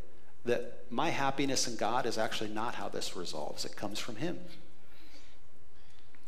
that 0.44 0.84
my 0.90 1.10
happiness 1.10 1.68
in 1.68 1.76
God 1.76 2.06
is 2.06 2.18
actually 2.18 2.50
not 2.50 2.74
how 2.74 2.88
this 2.88 3.16
resolves? 3.16 3.64
It 3.64 3.76
comes 3.76 3.98
from 3.98 4.16
Him. 4.16 4.38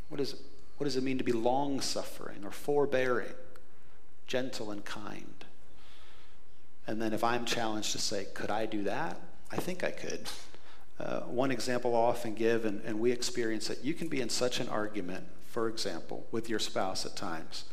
What, 0.08 0.20
is, 0.20 0.36
what 0.76 0.84
does 0.84 0.96
it 0.96 1.02
mean 1.02 1.18
to 1.18 1.24
be 1.24 1.32
long 1.32 1.80
suffering 1.80 2.44
or 2.44 2.50
forbearing, 2.50 3.32
gentle 4.32 4.70
and 4.70 4.82
kind? 4.82 5.44
And 6.86 7.02
then 7.02 7.12
if 7.12 7.22
I'm 7.22 7.44
challenged 7.44 7.92
to 7.92 7.98
say, 7.98 8.28
could 8.32 8.50
I 8.50 8.64
do 8.64 8.84
that? 8.84 9.20
I 9.50 9.56
think 9.56 9.84
I 9.84 9.90
could. 9.90 10.26
Uh, 10.98 11.20
one 11.20 11.50
example 11.50 11.94
I 11.94 11.98
often 11.98 12.32
give, 12.32 12.64
and, 12.64 12.80
and 12.86 12.98
we 12.98 13.12
experience 13.12 13.68
it, 13.68 13.80
you 13.82 13.92
can 13.92 14.08
be 14.08 14.22
in 14.22 14.30
such 14.30 14.58
an 14.58 14.70
argument, 14.70 15.26
for 15.48 15.68
example, 15.68 16.26
with 16.32 16.48
your 16.48 16.58
spouse 16.58 17.04
at 17.04 17.14
times, 17.14 17.64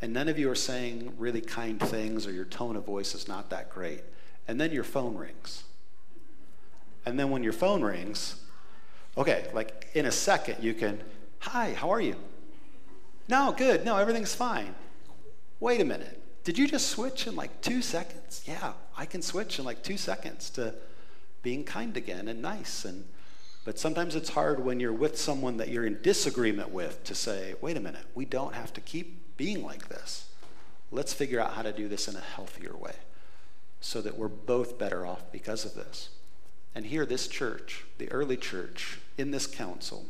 and 0.00 0.12
none 0.12 0.28
of 0.28 0.40
you 0.40 0.50
are 0.50 0.56
saying 0.56 1.14
really 1.18 1.40
kind 1.40 1.78
things 1.78 2.26
or 2.26 2.32
your 2.32 2.46
tone 2.46 2.74
of 2.74 2.84
voice 2.84 3.14
is 3.14 3.28
not 3.28 3.48
that 3.50 3.70
great. 3.70 4.02
And 4.48 4.60
then 4.60 4.72
your 4.72 4.82
phone 4.82 5.16
rings. 5.16 5.62
And 7.06 7.16
then 7.16 7.30
when 7.30 7.44
your 7.44 7.52
phone 7.52 7.80
rings, 7.80 8.42
okay, 9.16 9.46
like 9.54 9.88
in 9.94 10.06
a 10.06 10.12
second 10.12 10.64
you 10.64 10.74
can 10.74 11.00
Hi, 11.38 11.74
how 11.74 11.90
are 11.90 12.00
you? 12.00 12.16
No, 13.28 13.54
good. 13.56 13.84
No, 13.84 13.96
everything's 13.96 14.34
fine. 14.34 14.74
Wait 15.62 15.80
a 15.80 15.84
minute. 15.84 16.20
Did 16.42 16.58
you 16.58 16.66
just 16.66 16.88
switch 16.88 17.28
in 17.28 17.36
like 17.36 17.60
two 17.60 17.82
seconds? 17.82 18.42
Yeah, 18.48 18.72
I 18.96 19.06
can 19.06 19.22
switch 19.22 19.60
in 19.60 19.64
like 19.64 19.84
two 19.84 19.96
seconds 19.96 20.50
to 20.50 20.74
being 21.44 21.62
kind 21.62 21.96
again 21.96 22.26
and 22.26 22.42
nice. 22.42 22.84
And 22.84 23.04
but 23.64 23.78
sometimes 23.78 24.16
it's 24.16 24.30
hard 24.30 24.64
when 24.64 24.80
you're 24.80 24.92
with 24.92 25.16
someone 25.16 25.58
that 25.58 25.68
you're 25.68 25.86
in 25.86 26.02
disagreement 26.02 26.72
with 26.72 27.04
to 27.04 27.14
say, 27.14 27.54
wait 27.60 27.76
a 27.76 27.80
minute, 27.80 28.06
we 28.12 28.24
don't 28.24 28.56
have 28.56 28.72
to 28.72 28.80
keep 28.80 29.36
being 29.36 29.62
like 29.62 29.88
this. 29.88 30.30
Let's 30.90 31.12
figure 31.12 31.38
out 31.38 31.52
how 31.52 31.62
to 31.62 31.72
do 31.72 31.86
this 31.86 32.08
in 32.08 32.16
a 32.16 32.20
healthier 32.20 32.76
way 32.76 32.96
so 33.80 34.00
that 34.02 34.18
we're 34.18 34.26
both 34.26 34.80
better 34.80 35.06
off 35.06 35.30
because 35.30 35.64
of 35.64 35.76
this. 35.76 36.08
And 36.74 36.86
here, 36.86 37.06
this 37.06 37.28
church, 37.28 37.84
the 37.98 38.10
early 38.10 38.36
church, 38.36 38.98
in 39.16 39.30
this 39.30 39.46
council, 39.46 40.06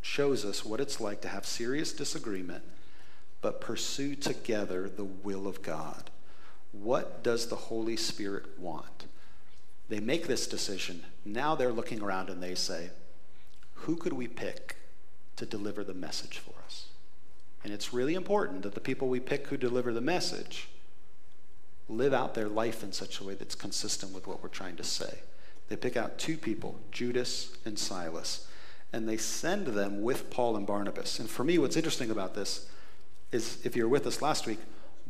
shows 0.00 0.44
us 0.44 0.64
what 0.64 0.78
it's 0.78 1.00
like 1.00 1.22
to 1.22 1.28
have 1.28 1.44
serious 1.44 1.92
disagreement, 1.92 2.62
but 3.40 3.60
pursue 3.60 4.14
together 4.14 4.88
the 4.88 5.04
will 5.04 5.46
of 5.46 5.62
God. 5.62 6.10
What 6.72 7.22
does 7.22 7.46
the 7.46 7.56
Holy 7.56 7.96
Spirit 7.96 8.58
want? 8.58 9.06
They 9.88 10.00
make 10.00 10.26
this 10.26 10.46
decision. 10.46 11.04
Now 11.24 11.54
they're 11.54 11.72
looking 11.72 12.00
around 12.00 12.30
and 12.30 12.42
they 12.42 12.54
say, 12.54 12.90
Who 13.74 13.96
could 13.96 14.12
we 14.12 14.28
pick 14.28 14.76
to 15.36 15.46
deliver 15.46 15.82
the 15.82 15.94
message 15.94 16.38
for 16.38 16.54
us? 16.64 16.86
And 17.64 17.72
it's 17.72 17.92
really 17.92 18.14
important 18.14 18.62
that 18.62 18.74
the 18.74 18.80
people 18.80 19.08
we 19.08 19.20
pick 19.20 19.48
who 19.48 19.56
deliver 19.56 19.92
the 19.92 20.00
message 20.00 20.68
live 21.88 22.14
out 22.14 22.34
their 22.34 22.48
life 22.48 22.84
in 22.84 22.92
such 22.92 23.20
a 23.20 23.24
way 23.24 23.34
that's 23.34 23.54
consistent 23.56 24.14
with 24.14 24.26
what 24.26 24.42
we're 24.42 24.48
trying 24.48 24.76
to 24.76 24.84
say. 24.84 25.18
They 25.68 25.76
pick 25.76 25.96
out 25.96 26.18
two 26.18 26.36
people, 26.36 26.78
Judas 26.92 27.56
and 27.64 27.78
Silas 27.78 28.46
and 28.92 29.08
they 29.08 29.16
send 29.16 29.68
them 29.68 30.02
with 30.02 30.30
Paul 30.30 30.56
and 30.56 30.66
Barnabas. 30.66 31.18
And 31.18 31.28
for 31.28 31.44
me, 31.44 31.58
what's 31.58 31.76
interesting 31.76 32.10
about 32.10 32.34
this 32.34 32.68
is 33.32 33.58
if 33.64 33.76
you 33.76 33.84
were 33.84 33.88
with 33.88 34.06
us 34.06 34.22
last 34.22 34.46
week, 34.46 34.58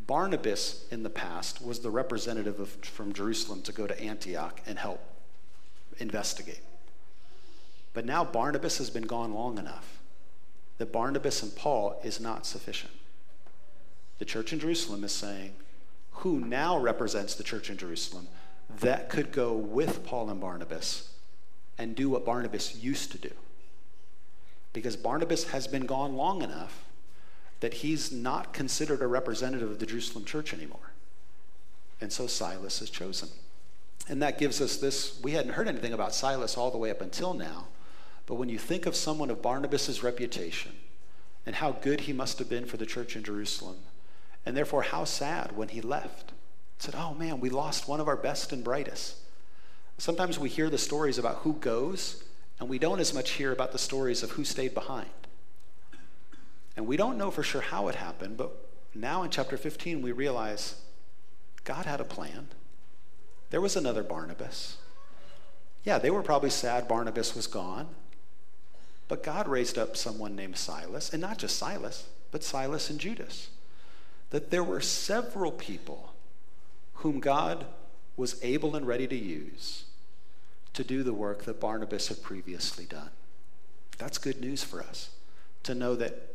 Barnabas 0.07 0.87
in 0.91 1.03
the 1.03 1.11
past 1.11 1.65
was 1.65 1.81
the 1.81 1.91
representative 1.91 2.59
of, 2.59 2.71
from 2.85 3.13
Jerusalem 3.13 3.63
to 3.63 3.73
go 3.73 3.87
to 3.87 4.01
Antioch 4.01 4.61
and 4.67 4.79
help 4.79 5.01
investigate. 5.99 6.61
But 7.93 8.05
now 8.07 8.25
Barnabas 8.25 8.79
has 8.79 8.91
been 8.91 9.07
gone 9.07 9.35
long 9.35 9.59
enough 9.59 9.99
that 10.79 10.93
Barnabas 10.93 11.43
and 11.43 11.55
Paul 11.55 12.01
is 12.03 12.21
not 12.21 12.47
sufficient. 12.47 12.93
The 14.19 14.25
church 14.25 14.53
in 14.53 14.61
Jerusalem 14.61 15.05
is 15.05 15.13
saying, 15.13 15.55
who 16.13 16.41
now 16.41 16.79
represents 16.79 17.35
the 17.35 17.45
church 17.45 17.71
in 17.71 17.77
Jerusalem 17.77 18.29
that 18.81 19.09
could 19.09 19.33
go 19.33 19.53
with 19.53 20.05
Paul 20.05 20.31
and 20.31 20.41
Barnabas 20.41 21.13
and 21.79 21.95
do 21.95 22.11
what 22.11 22.25
Barnabas 22.25 22.77
used 22.77 23.13
to 23.13 23.19
do? 23.19 23.33
because 24.73 24.97
Barnabas 24.97 25.51
has 25.51 25.67
been 25.67 25.87
gone 25.87 26.15
long 26.15 26.43
enough 26.43 26.85
that 27.61 27.75
he's 27.75 28.11
not 28.11 28.53
considered 28.53 29.03
a 29.03 29.07
representative 29.07 29.71
of 29.71 29.79
the 29.79 29.87
Jerusalem 29.87 30.25
church 30.25 30.53
anymore. 30.53 30.93
And 32.01 32.13
so 32.13 32.27
Silas 32.27 32.81
is 32.81 32.91
chosen. 32.91 33.29
And 34.09 34.23
that 34.23 34.39
gives 34.39 34.61
us 34.61 34.79
this 34.79 35.21
we 35.23 35.33
hadn't 35.33 35.53
heard 35.53 35.69
anything 35.69 35.93
about 35.93 36.15
Silas 36.15 36.57
all 36.57 36.71
the 36.71 36.79
way 36.79 36.91
up 36.91 37.01
until 37.01 37.35
now. 37.35 37.69
But 38.27 38.37
when 38.37 38.49
you 38.49 38.59
think 38.59 38.87
of 38.87 38.97
someone 38.97 39.31
of 39.31 39.43
Barnabas' 39.43 40.03
reputation 40.03 40.73
and 41.45 41.57
how 41.57 41.73
good 41.73 42.03
he 42.03 42.13
must 42.13 42.39
have 42.39 42.49
been 42.49 42.65
for 42.65 42.77
the 42.77 42.87
church 42.87 43.17
in 43.17 43.23
Jerusalem, 43.23 43.77
and 44.47 44.57
therefore 44.57 44.83
how 44.83 45.05
sad 45.05 45.57
when 45.57 45.69
he 45.69 45.81
left, 45.81 46.33
said, 46.79 46.95
Oh 46.97 47.15
man, 47.15 47.41
we 47.41 47.51
lost 47.51 47.89
one 47.89 48.01
of 48.01 48.09
our 48.09 48.17
best 48.17 48.53
and 48.53 48.65
brightest. 48.65 49.17
Sometimes 49.99 50.39
we 50.39 50.49
hear 50.49 50.71
the 50.71 50.79
stories 50.79 51.19
about 51.19 51.39
who 51.39 51.55
goes, 51.55 52.25
and 52.59 52.69
we 52.69 52.79
don't 52.79 53.01
as 53.01 53.13
much 53.13 53.33
hear 53.33 53.53
about 53.53 53.73
the 53.73 53.79
stories 53.79 54.23
of 54.23 54.33
who 54.33 54.45
stayed 54.45 54.73
behind. 54.73 55.11
And 56.77 56.87
we 56.87 56.97
don't 56.97 57.19
know 57.19 57.31
for 57.31 57.43
sure 57.43 57.61
how 57.61 57.89
it 57.89 57.97
happened, 57.97 58.37
but 58.37 58.53
now 58.95 59.23
in 59.23 59.31
chapter 59.31 59.57
15, 59.57 60.03
we 60.03 60.13
realize 60.13 60.81
God 61.65 61.87
had 61.87 62.01
a 62.01 62.05
plan. 62.05 62.49
There 63.51 63.61
was 63.61 63.77
another 63.77 64.03
Barnabas. 64.03 64.79
Yeah, 65.85 65.99
they 65.99 66.11
were 66.11 66.23
probably 66.23 66.51
sad 66.51 66.87
Barnabas 66.87 67.35
was 67.35 67.47
gone, 67.47 67.89
but 69.09 69.23
God 69.23 69.49
raised 69.49 69.79
up 69.79 69.97
someone 69.97 70.37
named 70.37 70.57
Silas, 70.57 71.13
and 71.13 71.21
not 71.21 71.39
just 71.39 71.57
Silas, 71.57 72.07
but 72.31 72.45
Silas 72.45 72.91
and 72.91 73.01
Judas. 73.01 73.51
That 74.31 74.51
there 74.51 74.63
were 74.63 74.81
several 74.81 75.51
people 75.51 76.15
whom 76.95 77.19
God 77.19 77.67
was 78.17 78.43
able 78.43 78.77
and 78.77 78.87
ready 78.87 79.07
to 79.07 79.17
use 79.17 79.85
to 80.75 80.85
do 80.85 81.03
the 81.03 81.15
work 81.15 81.45
that 81.45 81.59
Barnabas 81.59 82.09
had 82.09 82.23
previously 82.23 82.85
done. 82.85 83.11
That's 83.99 84.19
good 84.19 84.41
news 84.41 84.63
for 84.63 84.81
us 84.81 85.11
to 85.65 85.75
know 85.75 85.95
that 85.97 86.30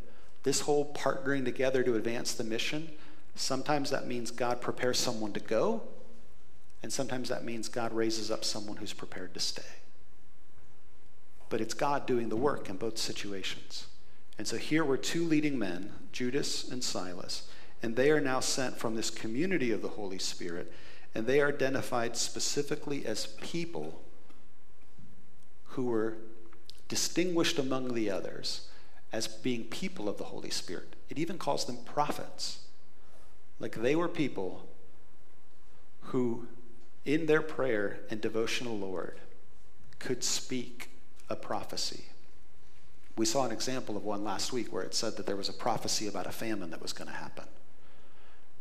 this 0.45 0.61
whole 0.61 0.93
partnering 0.93 1.43
together 1.43 1.81
to 1.81 1.95
advance 1.95 2.35
the 2.35 2.43
mission, 2.43 2.87
sometimes 3.33 3.89
that 3.89 4.05
means 4.05 4.29
God 4.29 4.61
prepares 4.61 4.99
someone 4.99 5.33
to 5.33 5.39
go, 5.39 5.81
and 6.83 6.93
sometimes 6.93 7.29
that 7.29 7.43
means 7.43 7.67
God 7.67 7.91
raises 7.91 8.29
up 8.29 8.45
someone 8.45 8.77
who's 8.77 8.93
prepared 8.93 9.33
to 9.33 9.39
stay. 9.39 9.63
But 11.49 11.61
it's 11.61 11.73
God 11.73 12.05
doing 12.05 12.29
the 12.29 12.35
work 12.35 12.69
in 12.69 12.77
both 12.77 12.99
situations. 12.99 13.87
And 14.37 14.47
so 14.47 14.57
here 14.57 14.85
were 14.85 14.97
two 14.97 15.25
leading 15.25 15.57
men, 15.57 15.91
Judas 16.11 16.69
and 16.69 16.83
Silas, 16.83 17.49
and 17.81 17.95
they 17.95 18.11
are 18.11 18.21
now 18.21 18.39
sent 18.39 18.77
from 18.77 18.95
this 18.95 19.09
community 19.09 19.71
of 19.71 19.81
the 19.81 19.89
Holy 19.89 20.19
Spirit 20.19 20.71
And 21.15 21.25
they 21.25 21.39
are 21.39 21.47
identified 21.47 22.17
specifically 22.17 23.05
as 23.05 23.27
people 23.39 24.01
who 25.69 25.85
were 25.85 26.17
distinguished 26.89 27.57
among 27.57 27.93
the 27.93 28.11
others 28.11 28.67
as 29.15 29.29
being 29.29 29.63
people 29.63 30.09
of 30.09 30.17
the 30.17 30.25
Holy 30.25 30.49
Spirit. 30.49 30.93
It 31.09 31.17
even 31.17 31.37
calls 31.37 31.63
them 31.63 31.77
prophets. 31.85 32.59
Like 33.59 33.75
they 33.75 33.95
were 33.95 34.09
people 34.09 34.67
who, 36.01 36.47
in 37.05 37.25
their 37.25 37.41
prayer 37.41 38.01
and 38.09 38.19
devotional 38.19 38.77
Lord, 38.77 39.21
could 39.99 40.21
speak 40.21 40.89
a 41.29 41.35
prophecy. 41.37 42.03
We 43.15 43.25
saw 43.25 43.45
an 43.45 43.53
example 43.53 43.95
of 43.95 44.03
one 44.03 44.25
last 44.25 44.51
week 44.51 44.73
where 44.73 44.83
it 44.83 44.93
said 44.93 45.15
that 45.15 45.25
there 45.25 45.37
was 45.37 45.47
a 45.47 45.53
prophecy 45.53 46.09
about 46.09 46.27
a 46.27 46.33
famine 46.33 46.71
that 46.71 46.81
was 46.81 46.91
going 46.91 47.09
to 47.09 47.15
happen. 47.15 47.45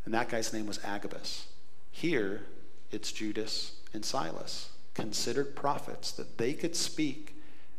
And 0.05 0.13
that 0.13 0.29
guy's 0.29 0.53
name 0.53 0.67
was 0.67 0.79
Agabus. 0.85 1.47
Here, 1.91 2.43
it's 2.91 3.11
Judas 3.11 3.73
and 3.93 4.05
Silas, 4.05 4.69
considered 4.93 5.53
prophets, 5.53 6.13
that 6.13 6.37
they 6.37 6.53
could 6.53 6.77
speak 6.77 7.35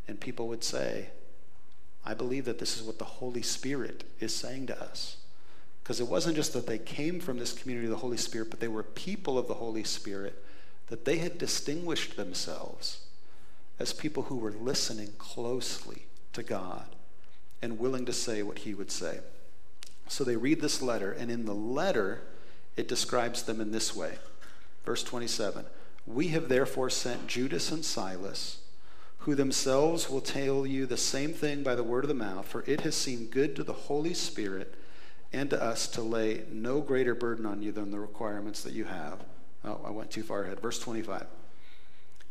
and 0.07 0.21
people 0.21 0.47
would 0.49 0.63
say, 0.63 1.09
I 2.07 2.15
believe 2.15 2.45
that 2.45 2.61
this 2.61 2.77
is 2.77 2.85
what 2.85 2.99
the 2.99 3.05
Holy 3.05 3.43
Spirit 3.43 4.05
is 4.21 4.35
saying 4.35 4.69
to 4.69 4.81
us. 4.81 5.17
Because 5.83 6.01
it 6.01 6.09
wasn't 6.09 6.37
just 6.37 6.53
that 6.53 6.67
they 6.67 6.79
came 6.79 7.21
from 7.21 7.39
this 7.39 7.53
community 7.53 7.87
of 7.87 7.91
the 7.91 7.99
Holy 7.99 8.17
Spirit, 8.17 8.51
but 8.51 8.61
they 8.61 8.69
were 8.69 8.83
people 8.83 9.39
of 9.39 9.49
the 9.49 9.55
Holy 9.55 9.85
Spirit, 9.85 10.43
that 10.87 11.05
they 11.05 11.19
had 11.19 11.39
distinguished 11.39 12.17
themselves 12.17 13.01
as 13.79 13.93
people 13.93 14.25
who 14.25 14.37
were 14.37 14.53
listening 14.53 15.13
closely 15.19 16.07
to 16.33 16.43
God 16.43 16.87
and 17.61 17.79
willing 17.79 18.07
to 18.07 18.13
say 18.13 18.43
what 18.43 18.61
He 18.61 18.73
would 18.73 18.91
say. 18.91 19.19
So 20.09 20.23
they 20.23 20.37
read 20.37 20.61
this 20.61 20.81
letter, 20.81 21.13
and 21.13 21.31
in 21.31 21.45
the 21.45 21.55
letter, 21.55 22.23
it 22.77 22.89
describes 22.89 23.43
them 23.43 23.61
in 23.61 23.73
this 23.73 23.95
way. 23.95 24.19
Verse 24.85 25.03
27 25.03 25.65
We 26.07 26.29
have 26.29 26.49
therefore 26.49 26.91
sent 26.91 27.27
Judas 27.27 27.73
and 27.73 27.85
Silas, 27.85 28.59
who 29.27 29.35
themselves 29.35 30.09
will 30.09 30.21
tell 30.21 30.65
you 30.65 30.87
the 30.87 30.97
same 30.97 31.33
thing 31.33 31.65
by 31.65 31.75
the 31.75 31.83
word 31.83 32.05
of 32.05 32.09
the 32.09 32.15
mouth, 32.15 32.47
for 32.47 32.63
it 32.65 32.83
has 32.83 32.95
seemed 32.95 33.29
good 33.33 33.57
to 33.57 33.65
the 33.65 33.73
Holy 33.73 34.15
Spirit 34.15 34.73
and 35.33 35.51
to 35.51 35.61
us 35.61 35.89
to 35.89 36.01
lay 36.01 36.45
no 36.49 36.81
greater 36.81 37.13
burden 37.13 37.45
on 37.45 37.61
you 37.61 37.73
than 37.73 37.91
the 37.91 37.99
requirements 37.99 38.63
that 38.63 38.73
you 38.73 38.85
have. 38.85 39.19
Oh, 39.65 39.81
I 39.85 39.91
went 39.91 40.13
too 40.13 40.23
far 40.23 40.45
ahead. 40.45 40.61
Verse 40.61 40.79
25. 40.79 41.27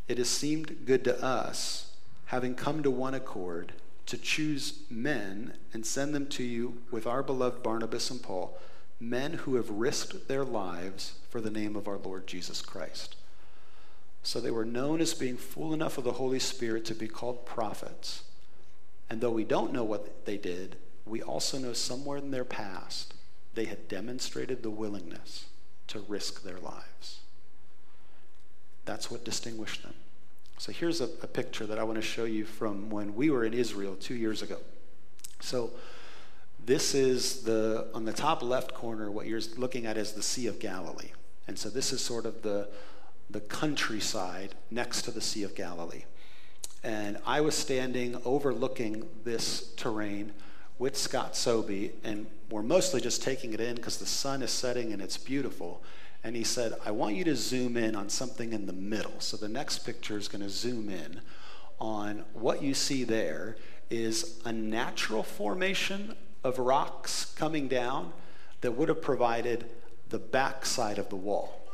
It 0.07 0.17
has 0.17 0.29
seemed 0.29 0.85
good 0.85 1.03
to 1.03 1.21
us, 1.21 1.91
having 2.27 2.55
come 2.55 2.81
to 2.81 2.89
one 2.89 3.13
accord, 3.13 3.73
to 4.05 4.17
choose 4.17 4.79
men 4.89 5.51
and 5.73 5.85
send 5.85 6.15
them 6.15 6.27
to 6.27 6.43
you 6.43 6.77
with 6.91 7.05
our 7.05 7.21
beloved 7.21 7.61
Barnabas 7.61 8.09
and 8.09 8.23
Paul, 8.23 8.57
men 9.01 9.33
who 9.33 9.55
have 9.55 9.69
risked 9.69 10.29
their 10.29 10.45
lives 10.45 11.15
for 11.29 11.41
the 11.41 11.51
name 11.51 11.75
of 11.75 11.89
our 11.89 11.97
Lord 11.97 12.25
Jesus 12.25 12.61
Christ. 12.61 13.17
So 14.25 14.41
they 14.41 14.49
were 14.49 14.65
known 14.65 15.01
as 15.01 15.13
being 15.13 15.37
full 15.37 15.71
enough 15.71 15.99
of 15.99 16.03
the 16.03 16.13
Holy 16.13 16.39
Spirit 16.39 16.83
to 16.85 16.95
be 16.95 17.07
called 17.07 17.45
prophets. 17.45 18.23
And 19.07 19.21
though 19.21 19.29
we 19.29 19.43
don't 19.43 19.71
know 19.71 19.83
what 19.83 20.25
they 20.25 20.35
did, 20.35 20.77
we 21.05 21.21
also 21.21 21.59
know 21.59 21.73
somewhere 21.73 22.17
in 22.17 22.31
their 22.31 22.43
past 22.43 23.13
they 23.53 23.65
had 23.65 23.87
demonstrated 23.87 24.63
the 24.63 24.71
willingness 24.71 25.45
to 25.89 25.99
risk 25.99 26.41
their 26.41 26.57
lives. 26.57 27.19
That's 28.85 29.11
what 29.11 29.23
distinguished 29.23 29.83
them. 29.83 29.93
So 30.57 30.71
here's 30.71 31.01
a, 31.01 31.09
a, 31.21 31.27
picture 31.27 31.67
that 31.67 31.77
I 31.77 31.83
want 31.83 31.97
to 31.97 32.01
show 32.01 32.23
you 32.23 32.45
from 32.45 32.89
when 32.89 33.13
we 33.13 33.29
were 33.29 33.45
in 33.45 33.53
Israel 33.53 33.95
two 33.95 34.15
years 34.15 34.41
ago. 34.41 34.57
So 35.39 35.69
this 36.65 36.95
is 36.95 37.43
the, 37.43 37.89
on 37.93 38.05
the 38.05 38.13
top 38.13 38.41
left 38.41 38.73
corner, 38.73 39.11
what 39.11 39.27
you're 39.27 39.41
looking 39.55 39.85
at 39.85 39.97
is 39.97 40.13
the 40.13 40.23
Sea 40.23 40.47
of 40.47 40.59
Galilee. 40.59 41.11
And 41.47 41.59
so 41.59 41.69
this 41.69 41.93
is 41.93 42.01
sort 42.01 42.25
of 42.25 42.41
the, 42.41 42.69
the 43.29 43.39
countryside 43.39 44.55
next 44.71 45.03
to 45.03 45.11
the 45.11 45.21
Sea 45.21 45.43
of 45.43 45.55
Galilee. 45.55 46.03
And 46.83 47.17
I 47.25 47.41
was 47.41 47.55
standing 47.55 48.17
overlooking 48.25 49.07
this 49.23 49.73
terrain 49.75 50.33
with 50.77 50.95
Scott 50.95 51.35
Sobey, 51.35 51.93
and 52.03 52.27
we're 52.49 52.61
mostly 52.61 53.01
just 53.01 53.23
taking 53.23 53.53
it 53.53 53.59
in 53.59 53.75
because 53.75 53.97
the 53.97 54.05
sun 54.05 54.41
is 54.41 54.51
setting 54.51 54.93
and 54.93 55.01
it's 55.01 55.17
beautiful 55.17 55.81
and 56.25 56.35
he 56.35 56.43
said, 56.43 56.73
I 56.83 56.89
want 56.89 57.13
you 57.13 57.23
to 57.25 57.35
zoom 57.35 57.77
in 57.77 57.95
on 57.95 58.09
something 58.09 58.51
in 58.51 58.65
the 58.65 58.73
middle. 58.73 59.13
So 59.19 59.37
the 59.37 59.47
next 59.47 59.85
picture 59.85 60.17
is 60.17 60.27
going 60.27 60.41
to 60.41 60.49
zoom 60.49 60.89
in 60.89 61.21
on 61.79 62.25
what 62.33 62.63
you 62.63 62.73
see 62.73 63.03
there 63.03 63.57
is 63.91 64.41
a 64.43 64.51
natural 64.51 65.21
formation 65.21 66.15
of 66.43 66.57
rocks 66.57 67.25
coming 67.37 67.67
down 67.67 68.11
that 68.61 68.71
would 68.71 68.89
have 68.89 69.03
provided 69.03 69.69
the 70.09 70.17
backside 70.17 70.97
of 70.97 71.09
the 71.09 71.15
wall. 71.15 71.64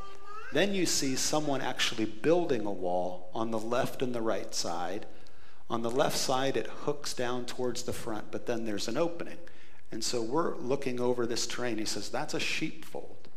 Then 0.51 0.73
you 0.73 0.85
see 0.85 1.15
someone 1.15 1.61
actually 1.61 2.05
building 2.05 2.65
a 2.65 2.71
wall 2.71 3.29
on 3.33 3.51
the 3.51 3.59
left 3.59 4.01
and 4.01 4.13
the 4.13 4.21
right 4.21 4.53
side. 4.53 5.05
On 5.69 5.81
the 5.81 5.89
left 5.89 6.17
side, 6.17 6.57
it 6.57 6.67
hooks 6.67 7.13
down 7.13 7.45
towards 7.45 7.83
the 7.83 7.93
front, 7.93 8.31
but 8.31 8.45
then 8.45 8.65
there's 8.65 8.89
an 8.89 8.97
opening. 8.97 9.37
And 9.91 10.03
so 10.03 10.21
we're 10.21 10.55
looking 10.57 10.99
over 10.99 11.25
this 11.25 11.47
terrain. 11.47 11.77
He 11.77 11.85
says, 11.85 12.09
That's 12.09 12.33
a 12.33 12.39
sheepfold. 12.39 13.29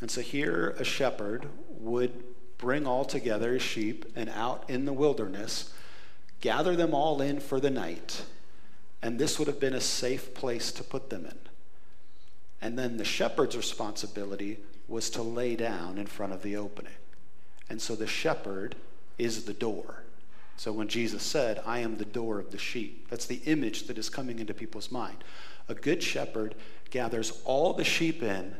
And 0.00 0.10
so 0.10 0.20
here 0.20 0.76
a 0.78 0.84
shepherd 0.84 1.48
would 1.68 2.22
bring 2.58 2.86
all 2.86 3.04
together 3.04 3.52
his 3.52 3.62
sheep 3.62 4.04
and 4.14 4.28
out 4.30 4.64
in 4.68 4.84
the 4.84 4.92
wilderness, 4.92 5.72
gather 6.40 6.76
them 6.76 6.94
all 6.94 7.20
in 7.20 7.40
for 7.40 7.60
the 7.60 7.70
night, 7.70 8.24
and 9.02 9.18
this 9.18 9.38
would 9.38 9.48
have 9.48 9.60
been 9.60 9.74
a 9.74 9.80
safe 9.80 10.34
place 10.34 10.72
to 10.72 10.82
put 10.82 11.10
them 11.10 11.26
in. 11.26 11.38
And 12.60 12.78
then 12.78 12.96
the 12.96 13.04
shepherd's 13.04 13.56
responsibility 13.56 14.58
was 14.88 15.10
to 15.10 15.22
lay 15.22 15.56
down 15.56 15.98
in 15.98 16.06
front 16.06 16.32
of 16.32 16.42
the 16.42 16.56
opening. 16.56 16.92
And 17.68 17.80
so 17.80 17.96
the 17.96 18.06
shepherd 18.06 18.76
is 19.18 19.44
the 19.44 19.52
door. 19.52 20.02
So 20.56 20.72
when 20.72 20.88
Jesus 20.88 21.22
said, 21.22 21.60
I 21.66 21.80
am 21.80 21.96
the 21.96 22.04
door 22.04 22.38
of 22.38 22.50
the 22.50 22.58
sheep, 22.58 23.08
that's 23.10 23.26
the 23.26 23.40
image 23.44 23.88
that 23.88 23.98
is 23.98 24.08
coming 24.08 24.38
into 24.38 24.54
people's 24.54 24.90
mind. 24.90 25.18
A 25.68 25.74
good 25.74 26.02
shepherd 26.02 26.54
gathers 26.90 27.40
all 27.44 27.72
the 27.72 27.84
sheep 27.84 28.22
in 28.22 28.54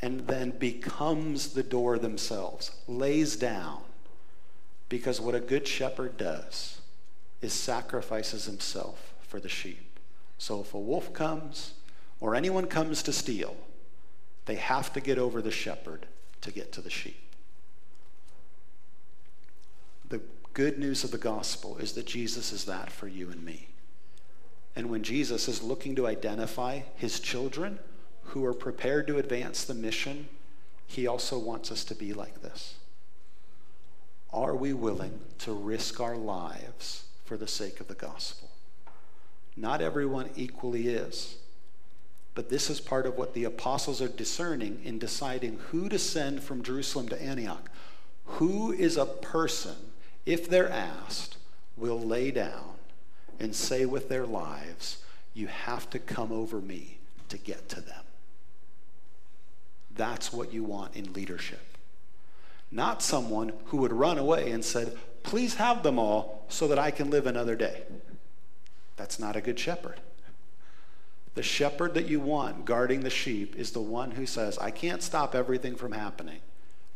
and 0.00 0.26
then 0.26 0.50
becomes 0.50 1.54
the 1.54 1.62
door 1.62 1.98
themselves, 1.98 2.72
lays 2.86 3.36
down. 3.36 3.80
Because 4.88 5.20
what 5.20 5.34
a 5.34 5.40
good 5.40 5.66
shepherd 5.66 6.16
does 6.16 6.80
is 7.40 7.52
sacrifices 7.52 8.44
himself 8.44 9.14
for 9.22 9.40
the 9.40 9.48
sheep. 9.48 9.98
So 10.38 10.60
if 10.60 10.74
a 10.74 10.78
wolf 10.78 11.12
comes 11.12 11.74
or 12.20 12.34
anyone 12.34 12.66
comes 12.66 13.02
to 13.04 13.12
steal, 13.12 13.56
they 14.46 14.56
have 14.56 14.92
to 14.92 15.00
get 15.00 15.18
over 15.18 15.40
the 15.40 15.50
shepherd 15.50 16.06
to 16.40 16.50
get 16.50 16.72
to 16.72 16.80
the 16.80 16.90
sheep. 16.90 17.20
The 20.08 20.20
good 20.52 20.78
news 20.78 21.04
of 21.04 21.10
the 21.10 21.18
gospel 21.18 21.78
is 21.78 21.92
that 21.92 22.06
Jesus 22.06 22.52
is 22.52 22.64
that 22.64 22.90
for 22.90 23.08
you 23.08 23.30
and 23.30 23.44
me. 23.44 23.68
And 24.74 24.90
when 24.90 25.02
Jesus 25.02 25.48
is 25.48 25.62
looking 25.62 25.94
to 25.96 26.06
identify 26.06 26.80
his 26.96 27.20
children, 27.20 27.78
who 28.24 28.44
are 28.44 28.54
prepared 28.54 29.06
to 29.06 29.18
advance 29.18 29.64
the 29.64 29.74
mission, 29.74 30.28
he 30.86 31.06
also 31.06 31.38
wants 31.38 31.70
us 31.70 31.84
to 31.84 31.94
be 31.94 32.12
like 32.12 32.42
this. 32.42 32.76
Are 34.32 34.56
we 34.56 34.72
willing 34.72 35.20
to 35.40 35.52
risk 35.52 36.00
our 36.00 36.16
lives 36.16 37.04
for 37.24 37.36
the 37.36 37.46
sake 37.46 37.80
of 37.80 37.88
the 37.88 37.94
gospel? 37.94 38.50
Not 39.56 39.82
everyone 39.82 40.30
equally 40.34 40.88
is. 40.88 41.36
But 42.34 42.48
this 42.48 42.70
is 42.70 42.80
part 42.80 43.06
of 43.06 43.18
what 43.18 43.34
the 43.34 43.44
apostles 43.44 44.00
are 44.00 44.08
discerning 44.08 44.80
in 44.84 44.98
deciding 44.98 45.58
who 45.70 45.88
to 45.88 45.98
send 45.98 46.42
from 46.42 46.62
Jerusalem 46.62 47.08
to 47.08 47.22
Antioch. 47.22 47.70
Who 48.24 48.72
is 48.72 48.96
a 48.96 49.06
person, 49.06 49.76
if 50.24 50.48
they're 50.48 50.70
asked, 50.70 51.36
will 51.76 52.00
lay 52.00 52.30
down 52.30 52.74
and 53.38 53.54
say 53.54 53.84
with 53.84 54.08
their 54.08 54.26
lives, 54.26 55.02
You 55.34 55.48
have 55.48 55.90
to 55.90 55.98
come 55.98 56.32
over 56.32 56.60
me 56.60 56.98
to 57.28 57.36
get 57.36 57.68
to 57.70 57.80
them? 57.80 58.04
That's 59.94 60.32
what 60.32 60.52
you 60.52 60.64
want 60.64 60.96
in 60.96 61.12
leadership. 61.12 61.76
Not 62.70 63.02
someone 63.02 63.52
who 63.66 63.76
would 63.78 63.92
run 63.92 64.16
away 64.16 64.52
and 64.52 64.64
said, 64.64 64.96
Please 65.22 65.56
have 65.56 65.82
them 65.82 65.98
all 65.98 66.46
so 66.48 66.66
that 66.68 66.78
I 66.78 66.90
can 66.90 67.10
live 67.10 67.26
another 67.26 67.56
day. 67.56 67.82
That's 68.96 69.18
not 69.18 69.36
a 69.36 69.40
good 69.42 69.58
shepherd. 69.58 70.00
The 71.34 71.42
shepherd 71.42 71.94
that 71.94 72.08
you 72.08 72.20
want 72.20 72.64
guarding 72.64 73.00
the 73.00 73.10
sheep 73.10 73.56
is 73.56 73.70
the 73.70 73.80
one 73.80 74.12
who 74.12 74.26
says, 74.26 74.58
I 74.58 74.70
can't 74.70 75.02
stop 75.02 75.34
everything 75.34 75.76
from 75.76 75.92
happening, 75.92 76.40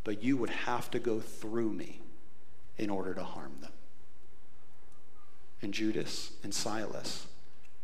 but 0.05 0.23
you 0.23 0.37
would 0.37 0.51
have 0.51 0.91
to 0.91 0.99
go 0.99 1.21
through 1.21 1.73
me 1.73 2.01
in 2.77 2.91
order 2.91 3.15
to 3.15 3.25
harm 3.25 3.53
them. 3.61 3.73
And 5.63 5.73
Judas 5.73 6.33
and 6.43 6.53
Silas 6.53 7.27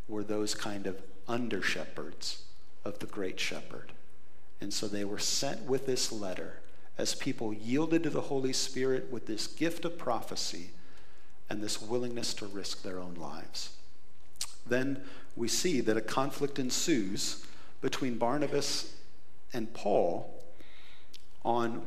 were 0.09 0.23
those 0.23 0.55
kind 0.55 0.87
of 0.87 1.03
under 1.27 1.63
shepherds 1.63 2.43
of 2.85 2.99
the 2.99 3.07
great 3.07 3.41
shepherd. 3.41 3.93
And 4.61 4.73
so 4.73 4.87
they 4.87 5.05
were 5.05 5.19
sent 5.19 5.63
with 5.63 5.87
this 5.87 6.13
letter 6.13 6.61
as 6.99 7.15
people 7.15 7.55
yielded 7.55 8.03
to 8.03 8.11
the 8.11 8.21
Holy 8.23 8.53
Spirit 8.53 9.11
with 9.11 9.27
this 9.27 9.47
gift 9.47 9.85
of 9.87 9.99
prophecy 9.99 10.71
and 11.49 11.63
this 11.63 11.81
willingness 11.81 12.35
to 12.35 12.47
risk 12.47 12.83
their 12.83 12.99
own 12.99 13.15
lives. 13.15 13.71
Then 14.67 15.03
we 15.37 15.49
see 15.49 15.81
that 15.81 15.97
a 15.97 16.01
conflict 16.01 16.59
ensues 16.59 17.45
between 17.81 18.19
Barnabas 18.19 18.95
and 19.53 19.73
Paul 19.73 20.43
on 21.45 21.83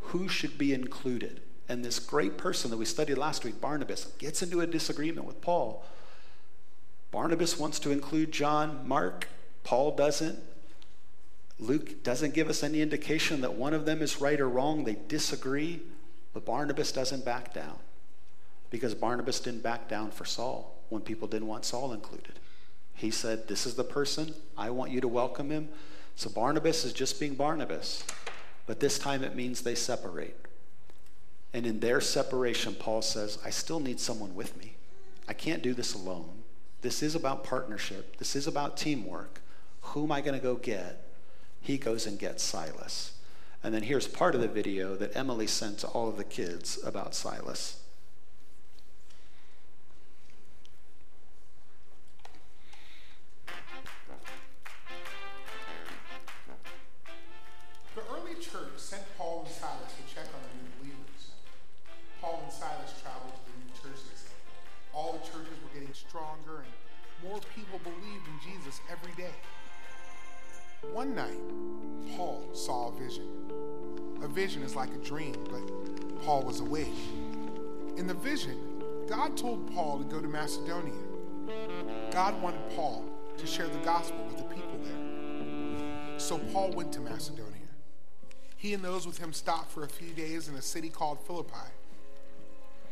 who 0.00 0.28
should 0.28 0.56
be 0.56 0.72
included. 0.72 1.40
And 1.68 1.84
this 1.84 1.98
great 1.98 2.38
person 2.38 2.70
that 2.70 2.76
we 2.76 2.84
studied 2.84 3.18
last 3.18 3.44
week, 3.44 3.60
Barnabas, 3.60 4.06
gets 4.18 4.42
into 4.42 4.60
a 4.60 4.66
disagreement 4.66 5.26
with 5.26 5.40
Paul. 5.40 5.84
Barnabas 7.10 7.58
wants 7.58 7.78
to 7.80 7.90
include 7.90 8.30
John, 8.30 8.86
Mark, 8.86 9.28
Paul 9.64 9.96
doesn't. 9.96 10.38
Luke 11.58 12.04
doesn't 12.04 12.34
give 12.34 12.48
us 12.48 12.62
any 12.62 12.82
indication 12.82 13.40
that 13.40 13.54
one 13.54 13.74
of 13.74 13.84
them 13.84 14.00
is 14.02 14.20
right 14.20 14.40
or 14.40 14.48
wrong. 14.48 14.84
They 14.84 14.96
disagree, 15.08 15.80
but 16.32 16.44
Barnabas 16.44 16.92
doesn't 16.92 17.24
back 17.24 17.52
down 17.52 17.78
because 18.70 18.94
Barnabas 18.94 19.40
didn't 19.40 19.62
back 19.62 19.88
down 19.88 20.10
for 20.10 20.24
Saul 20.24 20.76
when 20.88 21.02
people 21.02 21.26
didn't 21.26 21.48
want 21.48 21.64
Saul 21.64 21.92
included. 21.92 22.38
He 22.96 23.10
said, 23.10 23.46
This 23.46 23.66
is 23.66 23.74
the 23.74 23.84
person. 23.84 24.34
I 24.56 24.70
want 24.70 24.90
you 24.90 25.00
to 25.00 25.08
welcome 25.08 25.50
him. 25.50 25.68
So 26.16 26.30
Barnabas 26.30 26.84
is 26.84 26.92
just 26.92 27.20
being 27.20 27.34
Barnabas. 27.34 28.02
But 28.66 28.80
this 28.80 28.98
time 28.98 29.22
it 29.22 29.36
means 29.36 29.60
they 29.60 29.74
separate. 29.74 30.36
And 31.52 31.64
in 31.66 31.80
their 31.80 32.00
separation, 32.00 32.74
Paul 32.74 33.02
says, 33.02 33.38
I 33.44 33.50
still 33.50 33.80
need 33.80 34.00
someone 34.00 34.34
with 34.34 34.56
me. 34.56 34.74
I 35.28 35.32
can't 35.32 35.62
do 35.62 35.74
this 35.74 35.94
alone. 35.94 36.42
This 36.82 37.02
is 37.02 37.14
about 37.14 37.44
partnership, 37.44 38.16
this 38.18 38.36
is 38.36 38.46
about 38.46 38.76
teamwork. 38.76 39.40
Who 39.80 40.04
am 40.04 40.12
I 40.12 40.20
going 40.20 40.38
to 40.38 40.42
go 40.42 40.56
get? 40.56 41.06
He 41.60 41.78
goes 41.78 42.06
and 42.06 42.18
gets 42.18 42.42
Silas. 42.42 43.12
And 43.62 43.74
then 43.74 43.82
here's 43.82 44.06
part 44.06 44.34
of 44.34 44.40
the 44.40 44.48
video 44.48 44.94
that 44.96 45.16
Emily 45.16 45.46
sent 45.46 45.78
to 45.78 45.88
all 45.88 46.08
of 46.08 46.16
the 46.16 46.24
kids 46.24 46.78
about 46.84 47.14
Silas. 47.14 47.80
Every 68.90 69.12
day. 69.12 69.34
One 70.92 71.14
night, 71.14 71.40
Paul 72.16 72.44
saw 72.52 72.88
a 72.88 72.92
vision. 72.92 73.26
A 74.22 74.28
vision 74.28 74.62
is 74.62 74.74
like 74.76 74.90
a 74.90 74.98
dream, 74.98 75.34
but 75.50 76.22
Paul 76.22 76.42
was 76.42 76.60
awake. 76.60 76.88
In 77.96 78.06
the 78.06 78.14
vision, 78.14 78.58
God 79.08 79.36
told 79.36 79.72
Paul 79.74 79.98
to 79.98 80.04
go 80.04 80.20
to 80.20 80.28
Macedonia. 80.28 80.92
God 82.10 82.40
wanted 82.40 82.60
Paul 82.74 83.04
to 83.36 83.46
share 83.46 83.68
the 83.68 83.78
gospel 83.78 84.24
with 84.26 84.38
the 84.38 84.44
people 84.44 84.78
there. 84.82 86.18
So 86.18 86.38
Paul 86.38 86.70
went 86.72 86.92
to 86.94 87.00
Macedonia. 87.00 87.52
He 88.56 88.72
and 88.72 88.82
those 88.82 89.06
with 89.06 89.18
him 89.18 89.32
stopped 89.32 89.70
for 89.70 89.84
a 89.84 89.88
few 89.88 90.10
days 90.10 90.48
in 90.48 90.54
a 90.54 90.62
city 90.62 90.88
called 90.88 91.20
Philippi. 91.26 91.70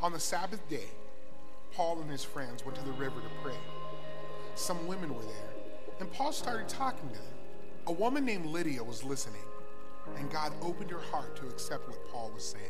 On 0.00 0.12
the 0.12 0.20
Sabbath 0.20 0.68
day, 0.68 0.88
Paul 1.72 2.00
and 2.00 2.10
his 2.10 2.22
friends 2.22 2.64
went 2.64 2.76
to 2.78 2.84
the 2.84 2.92
river 2.92 3.20
to 3.20 3.28
pray. 3.42 3.56
Some 4.54 4.86
women 4.86 5.14
were 5.14 5.22
there, 5.22 5.53
and 6.00 6.12
Paul 6.12 6.32
started 6.32 6.68
talking 6.68 7.08
to 7.10 7.14
them. 7.14 7.24
A 7.86 7.92
woman 7.92 8.24
named 8.24 8.46
Lydia 8.46 8.82
was 8.82 9.04
listening, 9.04 9.42
and 10.16 10.30
God 10.30 10.52
opened 10.62 10.90
her 10.90 11.00
heart 11.00 11.36
to 11.36 11.48
accept 11.48 11.88
what 11.88 12.08
Paul 12.10 12.30
was 12.34 12.44
saying. 12.44 12.64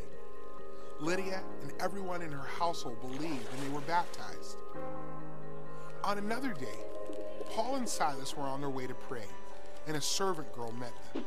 Lydia 1.00 1.42
and 1.62 1.72
everyone 1.80 2.22
in 2.22 2.32
her 2.32 2.46
household 2.58 3.00
believed, 3.00 3.46
and 3.52 3.62
they 3.62 3.74
were 3.74 3.80
baptized. 3.82 4.56
On 6.02 6.18
another 6.18 6.52
day, 6.52 6.78
Paul 7.50 7.76
and 7.76 7.88
Silas 7.88 8.36
were 8.36 8.44
on 8.44 8.60
their 8.60 8.70
way 8.70 8.86
to 8.86 8.94
pray, 8.94 9.26
and 9.86 9.96
a 9.96 10.00
servant 10.00 10.52
girl 10.52 10.72
met 10.72 10.92
them. 11.12 11.24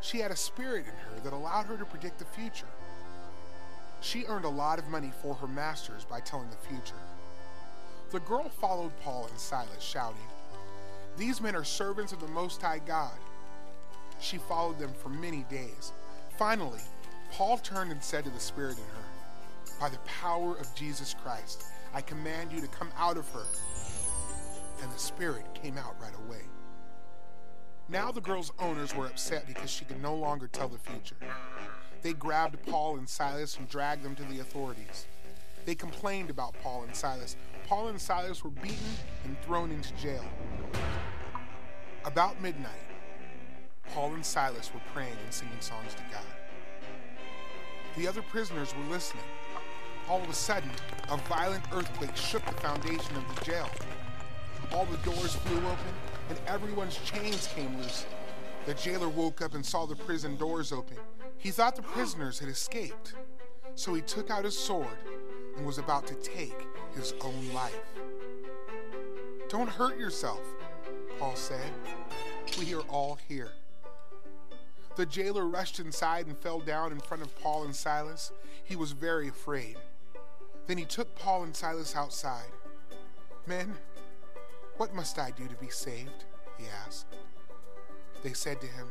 She 0.00 0.18
had 0.18 0.30
a 0.30 0.36
spirit 0.36 0.86
in 0.86 0.92
her 0.92 1.20
that 1.24 1.32
allowed 1.32 1.66
her 1.66 1.76
to 1.76 1.84
predict 1.84 2.18
the 2.18 2.24
future. 2.24 2.66
She 4.00 4.24
earned 4.26 4.44
a 4.44 4.48
lot 4.48 4.78
of 4.78 4.88
money 4.88 5.12
for 5.22 5.34
her 5.34 5.48
masters 5.48 6.04
by 6.04 6.20
telling 6.20 6.50
the 6.50 6.68
future. 6.68 6.94
The 8.10 8.20
girl 8.20 8.48
followed 8.48 8.92
Paul 9.02 9.26
and 9.28 9.38
Silas, 9.38 9.82
shouting, 9.82 10.18
These 11.16 11.40
men 11.40 11.56
are 11.56 11.64
servants 11.64 12.12
of 12.12 12.20
the 12.20 12.28
Most 12.28 12.60
High 12.60 12.80
God. 12.86 13.14
She 14.20 14.38
followed 14.38 14.78
them 14.78 14.92
for 14.92 15.08
many 15.08 15.44
days. 15.50 15.92
Finally, 16.38 16.80
Paul 17.32 17.58
turned 17.58 17.90
and 17.90 18.02
said 18.02 18.24
to 18.24 18.30
the 18.30 18.40
spirit 18.40 18.76
in 18.76 18.84
her, 18.84 19.78
By 19.80 19.88
the 19.88 19.98
power 19.98 20.56
of 20.56 20.74
Jesus 20.74 21.14
Christ, 21.22 21.64
I 21.94 22.02
command 22.02 22.52
you 22.52 22.60
to 22.60 22.68
come 22.68 22.90
out 22.98 23.16
of 23.16 23.28
her. 23.30 23.46
And 24.82 24.92
the 24.92 24.98
spirit 24.98 25.44
came 25.54 25.78
out 25.78 25.96
right 26.00 26.14
away. 26.26 26.42
Now 27.88 28.10
the 28.10 28.20
girl's 28.20 28.52
owners 28.58 28.94
were 28.94 29.06
upset 29.06 29.46
because 29.46 29.70
she 29.70 29.84
could 29.84 30.02
no 30.02 30.14
longer 30.14 30.48
tell 30.48 30.68
the 30.68 30.78
future. 30.78 31.16
They 32.02 32.12
grabbed 32.12 32.64
Paul 32.66 32.96
and 32.96 33.08
Silas 33.08 33.56
and 33.56 33.68
dragged 33.68 34.02
them 34.02 34.14
to 34.16 34.24
the 34.24 34.40
authorities. 34.40 35.06
They 35.64 35.74
complained 35.74 36.28
about 36.28 36.54
Paul 36.62 36.82
and 36.82 36.94
Silas. 36.94 37.36
Paul 37.66 37.88
and 37.88 38.00
Silas 38.00 38.44
were 38.44 38.50
beaten 38.50 38.94
and 39.24 39.36
thrown 39.42 39.72
into 39.72 39.92
jail. 39.94 40.24
About 42.04 42.40
midnight, 42.40 42.70
Paul 43.92 44.14
and 44.14 44.24
Silas 44.24 44.72
were 44.72 44.80
praying 44.94 45.16
and 45.24 45.34
singing 45.34 45.60
songs 45.60 45.92
to 45.94 46.02
God. 46.12 46.22
The 47.96 48.06
other 48.06 48.22
prisoners 48.22 48.72
were 48.76 48.84
listening. 48.84 49.24
All 50.08 50.22
of 50.22 50.30
a 50.30 50.34
sudden, 50.34 50.70
a 51.10 51.16
violent 51.16 51.64
earthquake 51.72 52.16
shook 52.16 52.44
the 52.46 52.52
foundation 52.52 53.16
of 53.16 53.34
the 53.34 53.44
jail. 53.44 53.68
All 54.72 54.84
the 54.84 54.98
doors 54.98 55.34
flew 55.34 55.58
open, 55.58 55.94
and 56.28 56.38
everyone's 56.46 56.98
chains 56.98 57.48
came 57.48 57.76
loose. 57.78 58.06
The 58.66 58.74
jailer 58.74 59.08
woke 59.08 59.42
up 59.42 59.54
and 59.54 59.66
saw 59.66 59.86
the 59.86 59.96
prison 59.96 60.36
doors 60.36 60.70
open. 60.70 60.98
He 61.36 61.50
thought 61.50 61.74
the 61.74 61.82
prisoners 61.82 62.38
had 62.38 62.48
escaped, 62.48 63.14
so 63.74 63.92
he 63.92 64.02
took 64.02 64.30
out 64.30 64.44
his 64.44 64.56
sword 64.56 64.98
and 65.56 65.66
was 65.66 65.78
about 65.78 66.06
to 66.06 66.14
take 66.14 66.66
his 66.96 67.14
own 67.20 67.52
life. 67.52 67.78
Don't 69.48 69.68
hurt 69.68 69.98
yourself, 69.98 70.40
Paul 71.18 71.36
said. 71.36 71.70
We 72.58 72.74
are 72.74 72.82
all 72.82 73.18
here. 73.28 73.50
The 74.96 75.06
jailer 75.06 75.46
rushed 75.46 75.78
inside 75.78 76.26
and 76.26 76.36
fell 76.38 76.58
down 76.58 76.90
in 76.90 77.00
front 77.00 77.22
of 77.22 77.38
Paul 77.40 77.64
and 77.64 77.76
Silas. 77.76 78.32
He 78.64 78.76
was 78.76 78.92
very 78.92 79.28
afraid. 79.28 79.76
Then 80.66 80.78
he 80.78 80.84
took 80.84 81.14
Paul 81.14 81.44
and 81.44 81.54
Silas 81.54 81.94
outside. 81.94 82.50
Men, 83.46 83.74
what 84.78 84.94
must 84.94 85.18
I 85.18 85.30
do 85.30 85.46
to 85.46 85.54
be 85.56 85.68
saved? 85.68 86.24
He 86.58 86.64
asked. 86.86 87.06
They 88.22 88.32
said 88.32 88.60
to 88.62 88.66
him, 88.66 88.86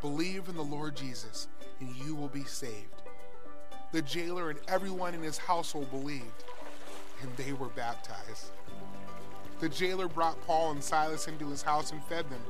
Believe 0.00 0.48
in 0.48 0.56
the 0.56 0.62
Lord 0.62 0.96
Jesus, 0.96 1.48
and 1.80 1.94
you 1.96 2.14
will 2.14 2.28
be 2.28 2.44
saved. 2.44 3.02
The 3.92 4.02
jailer 4.02 4.50
and 4.50 4.58
everyone 4.68 5.14
in 5.14 5.22
his 5.22 5.38
household 5.38 5.90
believed, 5.90 6.44
and 7.22 7.36
they 7.36 7.52
were 7.52 7.68
baptized. 7.68 8.50
The 9.60 9.68
jailer 9.68 10.08
brought 10.08 10.40
Paul 10.46 10.72
and 10.72 10.82
Silas 10.82 11.28
into 11.28 11.48
his 11.48 11.62
house 11.62 11.92
and 11.92 12.02
fed 12.04 12.28
them. 12.30 12.40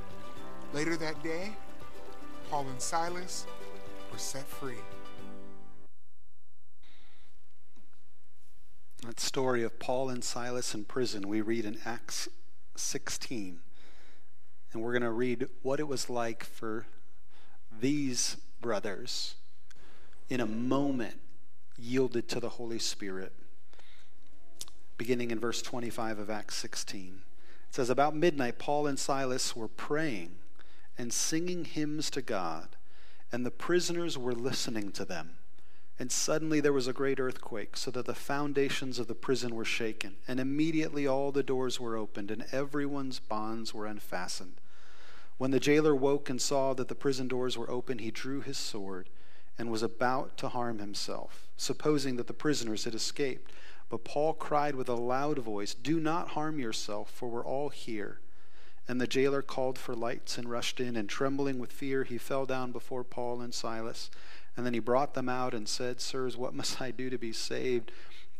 Later 0.72 0.96
that 0.96 1.22
day, 1.22 1.52
Paul 2.50 2.66
and 2.68 2.80
Silas 2.80 3.46
were 4.10 4.18
set 4.18 4.46
free. 4.46 4.74
That 9.06 9.20
story 9.20 9.62
of 9.62 9.78
Paul 9.78 10.08
and 10.10 10.24
Silas 10.24 10.74
in 10.74 10.84
prison, 10.84 11.28
we 11.28 11.40
read 11.40 11.64
in 11.64 11.78
Acts 11.84 12.28
16. 12.76 13.60
And 14.72 14.82
we're 14.82 14.92
going 14.92 15.02
to 15.02 15.10
read 15.10 15.46
what 15.62 15.78
it 15.78 15.86
was 15.86 16.10
like 16.10 16.44
for 16.44 16.86
these 17.80 18.36
brothers 18.60 19.36
in 20.28 20.40
a 20.40 20.46
moment 20.46 21.20
yielded 21.78 22.28
to 22.28 22.40
the 22.40 22.48
Holy 22.48 22.78
Spirit. 22.78 23.32
Beginning 24.96 25.30
in 25.30 25.38
verse 25.38 25.62
25 25.62 26.18
of 26.18 26.30
Acts 26.30 26.56
16. 26.56 27.22
It 27.68 27.74
says, 27.74 27.90
About 27.90 28.16
midnight, 28.16 28.58
Paul 28.58 28.86
and 28.86 28.98
Silas 28.98 29.54
were 29.54 29.68
praying 29.68 30.36
and 30.98 31.12
singing 31.12 31.64
hymns 31.64 32.10
to 32.10 32.22
God, 32.22 32.76
and 33.30 33.44
the 33.44 33.50
prisoners 33.50 34.16
were 34.16 34.32
listening 34.32 34.92
to 34.92 35.04
them. 35.04 35.32
And 35.98 36.12
suddenly 36.12 36.60
there 36.60 36.72
was 36.72 36.86
a 36.86 36.92
great 36.92 37.18
earthquake, 37.18 37.76
so 37.76 37.90
that 37.92 38.06
the 38.06 38.14
foundations 38.14 38.98
of 38.98 39.06
the 39.06 39.14
prison 39.14 39.54
were 39.54 39.64
shaken. 39.64 40.16
And 40.28 40.38
immediately 40.38 41.06
all 41.06 41.32
the 41.32 41.42
doors 41.42 41.80
were 41.80 41.96
opened, 41.96 42.30
and 42.30 42.44
everyone's 42.52 43.18
bonds 43.18 43.72
were 43.72 43.86
unfastened. 43.86 44.60
When 45.38 45.50
the 45.50 45.60
jailer 45.60 45.94
woke 45.94 46.30
and 46.30 46.40
saw 46.40 46.74
that 46.74 46.88
the 46.88 46.94
prison 46.94 47.28
doors 47.28 47.56
were 47.56 47.70
open, 47.70 47.98
he 47.98 48.10
drew 48.10 48.40
his 48.40 48.58
sword 48.58 49.08
and 49.58 49.70
was 49.70 49.82
about 49.82 50.36
to 50.38 50.48
harm 50.48 50.78
himself, 50.78 51.48
supposing 51.56 52.16
that 52.16 52.26
the 52.26 52.34
prisoners 52.34 52.84
had 52.84 52.94
escaped. 52.94 53.50
But 53.88 54.04
Paul 54.04 54.34
cried 54.34 54.74
with 54.74 54.88
a 54.88 54.94
loud 54.94 55.38
voice, 55.38 55.74
Do 55.74 56.00
not 56.00 56.30
harm 56.30 56.58
yourself, 56.58 57.10
for 57.10 57.28
we're 57.28 57.44
all 57.44 57.68
here. 57.68 58.20
And 58.88 59.00
the 59.00 59.06
jailer 59.06 59.42
called 59.42 59.78
for 59.78 59.94
lights 59.94 60.38
and 60.38 60.50
rushed 60.50 60.80
in, 60.80 60.96
and 60.96 61.08
trembling 61.08 61.58
with 61.58 61.72
fear, 61.72 62.04
he 62.04 62.18
fell 62.18 62.46
down 62.46 62.72
before 62.72 63.04
Paul 63.04 63.40
and 63.40 63.54
Silas. 63.54 64.10
And 64.56 64.64
then 64.64 64.74
he 64.74 64.80
brought 64.80 65.14
them 65.14 65.28
out 65.28 65.54
and 65.54 65.68
said, 65.68 66.00
Sirs, 66.00 66.36
what 66.36 66.54
must 66.54 66.80
I 66.80 66.90
do 66.90 67.10
to 67.10 67.18
be 67.18 67.32
saved? 67.32 67.92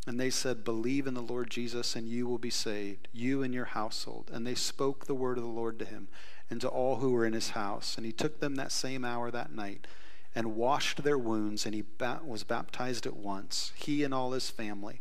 And 0.07 0.21
they 0.21 0.31
said, 0.31 0.65
Believe 0.65 1.07
in 1.07 1.15
the 1.15 1.21
Lord 1.23 1.51
Jesus, 1.51 1.97
and 1.97 2.09
you 2.09 2.27
will 2.27 2.39
be 2.39 2.51
saved, 2.51 3.09
you 3.13 3.43
and 3.43 3.53
your 3.53 3.65
household. 3.67 4.31
And 4.33 4.47
they 4.47 4.55
spoke 4.55 5.07
the 5.07 5.15
word 5.15 5.37
of 5.37 5.45
the 5.45 5.51
Lord 5.51 5.79
to 5.81 5.85
him 5.85 6.09
and 6.49 6.61
to 6.61 6.69
all 6.69 6.97
who 6.97 7.11
were 7.11 7.27
in 7.27 7.33
his 7.33 7.51
house. 7.51 7.97
And 7.97 8.07
he 8.07 8.13
took 8.13 8.39
them 8.39 8.55
that 8.55 8.71
same 8.71 9.05
hour 9.05 9.31
that 9.33 9.53
night 9.53 9.87
and 10.35 10.55
washed 10.55 11.03
their 11.03 11.19
wounds, 11.19 11.67
and 11.67 11.75
he 11.75 11.83
was 12.25 12.45
baptized 12.45 13.07
at 13.07 13.17
once, 13.17 13.73
he 13.75 14.05
and 14.05 14.13
all 14.13 14.33
his 14.33 14.51
family. 14.51 15.01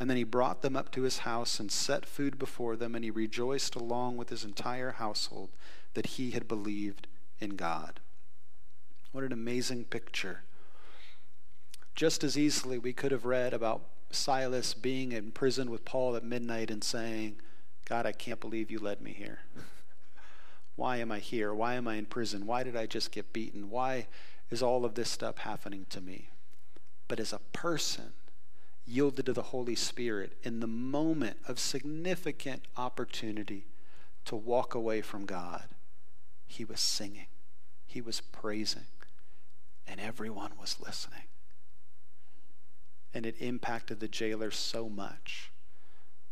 And 0.00 0.08
then 0.08 0.16
he 0.16 0.24
brought 0.24 0.62
them 0.62 0.76
up 0.76 0.92
to 0.92 1.02
his 1.02 1.18
house 1.18 1.58
and 1.58 1.72
set 1.72 2.06
food 2.06 2.38
before 2.38 2.76
them, 2.76 2.94
and 2.94 3.04
he 3.04 3.10
rejoiced 3.10 3.74
along 3.74 4.16
with 4.16 4.28
his 4.28 4.44
entire 4.44 4.92
household 4.92 5.50
that 5.94 6.06
he 6.06 6.30
had 6.30 6.46
believed 6.46 7.08
in 7.40 7.56
God. 7.56 8.00
What 9.12 9.24
an 9.24 9.32
amazing 9.32 9.84
picture. 9.84 10.42
Just 11.94 12.22
as 12.22 12.38
easily, 12.38 12.78
we 12.78 12.92
could 12.92 13.10
have 13.10 13.24
read 13.24 13.52
about 13.52 13.82
Silas 14.10 14.74
being 14.74 15.12
in 15.12 15.32
prison 15.32 15.70
with 15.70 15.84
Paul 15.84 16.14
at 16.14 16.24
midnight 16.24 16.70
and 16.70 16.84
saying, 16.84 17.36
God, 17.84 18.06
I 18.06 18.12
can't 18.12 18.40
believe 18.40 18.70
you 18.70 18.78
led 18.78 19.00
me 19.00 19.12
here. 19.12 19.40
Why 20.76 20.98
am 20.98 21.10
I 21.10 21.18
here? 21.18 21.52
Why 21.52 21.74
am 21.74 21.88
I 21.88 21.96
in 21.96 22.06
prison? 22.06 22.46
Why 22.46 22.62
did 22.62 22.76
I 22.76 22.86
just 22.86 23.10
get 23.10 23.32
beaten? 23.32 23.70
Why 23.70 24.06
is 24.50 24.62
all 24.62 24.84
of 24.84 24.94
this 24.94 25.10
stuff 25.10 25.38
happening 25.38 25.86
to 25.90 26.00
me? 26.00 26.30
But 27.08 27.18
as 27.18 27.32
a 27.32 27.40
person, 27.52 28.12
yielded 28.88 29.26
to 29.26 29.32
the 29.32 29.42
Holy 29.42 29.74
Spirit 29.74 30.32
in 30.42 30.60
the 30.60 30.66
moment 30.66 31.36
of 31.46 31.58
significant 31.58 32.62
opportunity 32.76 33.66
to 34.24 34.34
walk 34.34 34.74
away 34.74 35.02
from 35.02 35.26
God, 35.26 35.64
he 36.46 36.64
was 36.64 36.80
singing, 36.80 37.26
he 37.86 38.00
was 38.00 38.20
praising, 38.20 38.86
and 39.86 40.00
everyone 40.00 40.52
was 40.58 40.76
listening. 40.84 41.24
And 43.12 43.26
it 43.26 43.36
impacted 43.40 44.00
the 44.00 44.08
jailer 44.08 44.50
so 44.50 44.88
much 44.88 45.50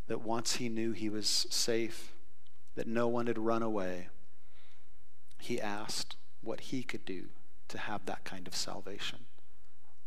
that 0.07 0.23
once 0.23 0.57
he 0.57 0.69
knew 0.69 0.93
he 0.93 1.09
was 1.09 1.47
safe, 1.51 2.13
that 2.75 2.87
no 2.87 3.09
one 3.09 3.27
had 3.27 3.39
run 3.39 3.63
away, 3.63 4.09
he 5.41 5.61
asked 5.61 6.17
what 6.43 6.61
he 6.61 6.83
could 6.83 7.05
do 7.05 7.27
to 7.69 7.79
have 7.79 8.07
that 8.07 8.25
kind 8.25 8.47
of 8.47 8.55
salvation. 8.55 9.21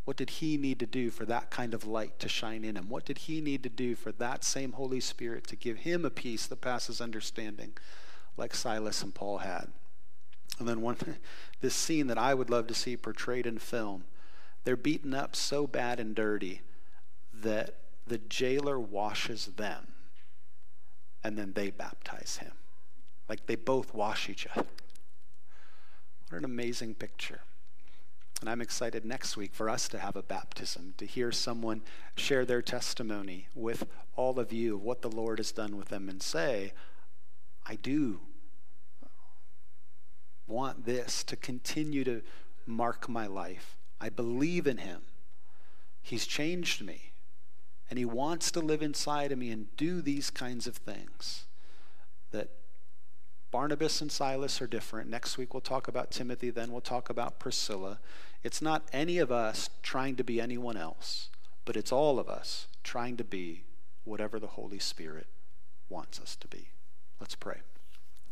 What 0.09 0.17
did 0.17 0.31
he 0.31 0.57
need 0.57 0.79
to 0.79 0.87
do 0.87 1.11
for 1.11 1.23
that 1.27 1.51
kind 1.51 1.71
of 1.71 1.85
light 1.85 2.17
to 2.17 2.27
shine 2.27 2.63
in 2.63 2.75
him? 2.75 2.89
What 2.89 3.05
did 3.05 3.19
he 3.19 3.41
need 3.41 3.61
to 3.61 3.69
do 3.69 3.93
for 3.93 4.11
that 4.13 4.43
same 4.43 4.71
Holy 4.71 4.99
Spirit 4.99 5.45
to 5.45 5.55
give 5.55 5.77
him 5.77 6.03
a 6.03 6.09
peace 6.09 6.47
that 6.47 6.61
passes 6.61 6.99
understanding, 6.99 7.73
like 8.35 8.55
Silas 8.55 9.03
and 9.03 9.13
Paul 9.13 9.37
had? 9.37 9.67
And 10.57 10.67
then 10.67 10.81
one, 10.81 10.97
this 11.61 11.75
scene 11.75 12.07
that 12.07 12.17
I 12.17 12.33
would 12.33 12.49
love 12.49 12.65
to 12.69 12.73
see 12.73 12.97
portrayed 12.97 13.45
in 13.45 13.59
film. 13.59 14.05
They're 14.63 14.75
beaten 14.75 15.13
up 15.13 15.35
so 15.35 15.67
bad 15.67 15.99
and 15.99 16.15
dirty 16.15 16.63
that 17.31 17.75
the 18.07 18.17
jailer 18.17 18.79
washes 18.79 19.45
them 19.57 19.89
and 21.23 21.37
then 21.37 21.53
they 21.53 21.69
baptize 21.69 22.37
him. 22.37 22.53
Like 23.29 23.45
they 23.45 23.55
both 23.55 23.93
wash 23.93 24.27
each 24.27 24.47
other. 24.55 24.65
What 26.29 26.39
an 26.39 26.45
amazing 26.45 26.95
picture. 26.95 27.41
And 28.39 28.49
I'm 28.49 28.61
excited 28.61 29.03
next 29.03 29.35
week 29.35 29.53
for 29.53 29.69
us 29.69 29.87
to 29.89 29.99
have 29.99 30.15
a 30.15 30.23
baptism, 30.23 30.93
to 30.97 31.05
hear 31.05 31.31
someone 31.31 31.81
share 32.15 32.45
their 32.45 32.61
testimony 32.61 33.47
with 33.53 33.85
all 34.15 34.39
of 34.39 34.53
you 34.53 34.75
of 34.75 34.83
what 34.83 35.01
the 35.01 35.11
Lord 35.11 35.39
has 35.39 35.51
done 35.51 35.75
with 35.75 35.89
them 35.89 36.07
and 36.07 36.21
say, 36.21 36.73
I 37.65 37.75
do 37.75 38.21
want 40.47 40.85
this 40.85 41.23
to 41.25 41.35
continue 41.35 42.03
to 42.03 42.21
mark 42.65 43.09
my 43.09 43.27
life. 43.27 43.77
I 43.99 44.09
believe 44.09 44.67
in 44.67 44.77
Him. 44.77 45.01
He's 46.01 46.25
changed 46.25 46.83
me. 46.83 47.11
And 47.89 47.99
He 47.99 48.05
wants 48.05 48.51
to 48.51 48.59
live 48.59 48.81
inside 48.81 49.31
of 49.31 49.37
me 49.37 49.51
and 49.51 49.75
do 49.75 50.01
these 50.01 50.29
kinds 50.29 50.65
of 50.65 50.77
things 50.77 51.45
that 52.31 52.49
Barnabas 53.51 54.01
and 54.01 54.11
Silas 54.11 54.61
are 54.61 54.67
different. 54.67 55.09
Next 55.09 55.37
week 55.37 55.53
we'll 55.53 55.61
talk 55.61 55.87
about 55.87 56.11
Timothy, 56.11 56.49
then 56.49 56.71
we'll 56.71 56.81
talk 56.81 57.09
about 57.09 57.39
Priscilla. 57.39 57.99
It's 58.43 58.61
not 58.61 58.83
any 58.93 59.17
of 59.17 59.31
us 59.31 59.69
trying 59.83 60.15
to 60.15 60.23
be 60.23 60.39
anyone 60.39 60.77
else, 60.77 61.29
but 61.65 61.75
it's 61.75 61.91
all 61.91 62.19
of 62.19 62.29
us 62.29 62.67
trying 62.83 63.17
to 63.17 63.23
be 63.23 63.63
whatever 64.05 64.39
the 64.39 64.47
Holy 64.47 64.79
Spirit 64.79 65.27
wants 65.89 66.19
us 66.19 66.35
to 66.37 66.47
be. 66.47 66.69
Let's 67.19 67.35
pray. 67.35 67.57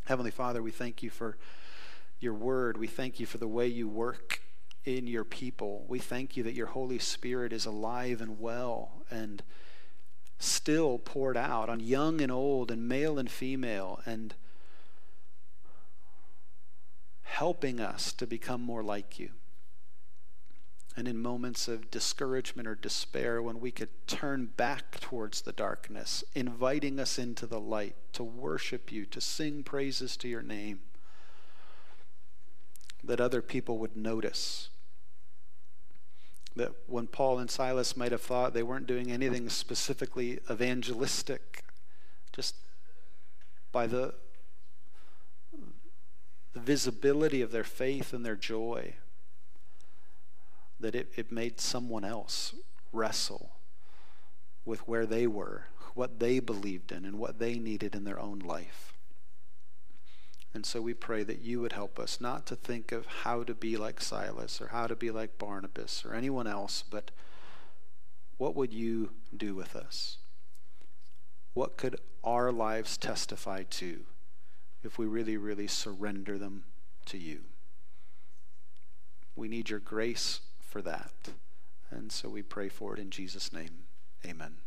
Heavenly 0.06 0.32
Father, 0.32 0.64
we 0.64 0.72
thank 0.72 1.04
you 1.04 1.10
for 1.10 1.38
your 2.20 2.34
word. 2.34 2.78
We 2.78 2.88
thank 2.88 3.20
you 3.20 3.26
for 3.26 3.38
the 3.38 3.48
way 3.48 3.68
you 3.68 3.88
work 3.88 4.42
in 4.86 5.06
your 5.06 5.26
people. 5.26 5.86
We 5.90 6.00
thank 6.00 6.38
you 6.38 6.44
that 6.44 6.54
your 6.54 6.68
Holy 6.68 7.00
Spirit 7.00 7.52
is 7.52 7.66
alive 7.66 8.22
and 8.22 8.40
well 8.40 9.04
and 9.12 9.44
still 10.40 10.98
poured 10.98 11.36
out 11.36 11.68
on 11.68 11.80
young 11.80 12.22
and 12.22 12.32
old 12.32 12.72
and 12.72 12.88
male 12.88 13.20
and 13.20 13.30
female 13.30 14.00
and 14.06 14.34
helping 17.24 17.82
us 17.82 18.14
to 18.14 18.26
become 18.26 18.62
more 18.62 18.84
like 18.84 19.20
you. 19.20 19.32
And 20.98 21.08
in 21.08 21.22
moments 21.22 21.68
of 21.68 21.92
discouragement 21.92 22.68
or 22.68 22.74
despair, 22.74 23.40
when 23.40 23.60
we 23.60 23.70
could 23.70 23.90
turn 24.08 24.48
back 24.58 25.00
towards 25.00 25.42
the 25.42 25.52
darkness, 25.52 26.24
inviting 26.34 27.00
us 27.00 27.20
into 27.20 27.46
the 27.46 27.60
light 27.60 27.96
to 28.14 28.24
worship 28.24 28.92
you, 28.92 29.06
to 29.06 29.22
sing 29.22 29.62
praises 29.62 30.18
to 30.18 30.28
your 30.28 30.42
name, 30.42 30.80
that 33.04 33.22
other 33.22 33.44
people 33.44 33.78
would 33.78 33.96
notice. 33.96 34.70
That 36.56 36.72
when 36.88 37.06
Paul 37.06 37.38
and 37.38 37.52
Silas 37.52 37.96
might 37.96 38.12
have 38.12 38.24
thought 38.24 38.56
they 38.56 38.64
weren't 38.64 38.88
doing 38.88 39.12
anything 39.12 39.50
specifically 39.50 40.40
evangelistic, 40.50 41.64
just 42.34 42.56
by 43.72 43.86
the 43.86 44.16
the 46.54 46.60
visibility 46.60 47.44
of 47.44 47.52
their 47.52 47.64
faith 47.64 48.14
and 48.14 48.26
their 48.26 48.36
joy, 48.36 48.96
that 50.80 50.96
it, 50.96 51.12
it 51.16 51.32
made 51.32 51.60
someone 51.60 52.04
else 52.04 52.54
wrestle 52.92 53.52
with 54.66 54.88
where 54.88 55.06
they 55.06 55.28
were, 55.28 55.66
what 55.94 56.20
they 56.20 56.40
believed 56.40 56.92
in, 56.92 57.06
and 57.06 57.18
what 57.18 57.40
they 57.40 57.58
needed 57.58 57.96
in 57.96 58.04
their 58.04 58.20
own 58.20 58.40
life. 58.40 58.94
And 60.54 60.66
so 60.66 60.82
we 60.82 60.94
pray 60.94 61.24
that 61.24 61.42
you 61.42 61.62
would 61.62 61.74
help 61.74 62.00
us 62.00 62.20
not 62.20 62.46
to 62.48 62.56
think 62.56 62.92
of 62.92 63.06
how 63.06 63.44
to 63.44 63.54
be 63.54 63.78
like 63.78 64.02
Silas 64.02 64.62
or 64.62 64.68
how 64.68 64.88
to 64.88 64.96
be 64.96 65.12
like 65.12 65.38
Barnabas 65.38 66.04
or 66.06 66.14
anyone 66.14 66.48
else, 66.48 66.84
but 66.90 67.12
what 68.38 68.56
would 68.56 68.74
you 68.74 69.12
do 69.36 69.56
with 69.56 69.76
us? 69.76 70.18
What 71.54 71.78
could 71.78 72.00
our 72.24 72.52
lives 72.52 72.98
testify 72.98 73.64
to? 73.64 74.06
if 74.84 74.98
we 74.98 75.06
really, 75.06 75.38
really 75.38 75.68
surrender 75.68 76.38
them 76.38 76.64
to 77.06 77.18
you. 77.18 77.42
We 79.36 79.48
need 79.48 79.70
your 79.70 79.80
grace 79.80 80.40
for 80.78 80.84
that. 80.84 81.12
And 81.90 82.12
so 82.12 82.30
we 82.30 82.44
pray 82.44 82.70
for 82.70 82.94
it 82.94 83.00
in 83.00 83.10
Jesus' 83.10 83.52
name. 83.52 83.86
Amen. 84.24 84.58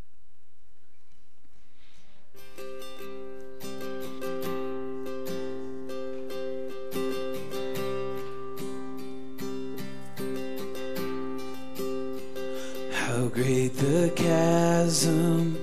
How 12.93 13.29
great 13.29 13.69
the 13.77 14.13
chasm 14.17 15.57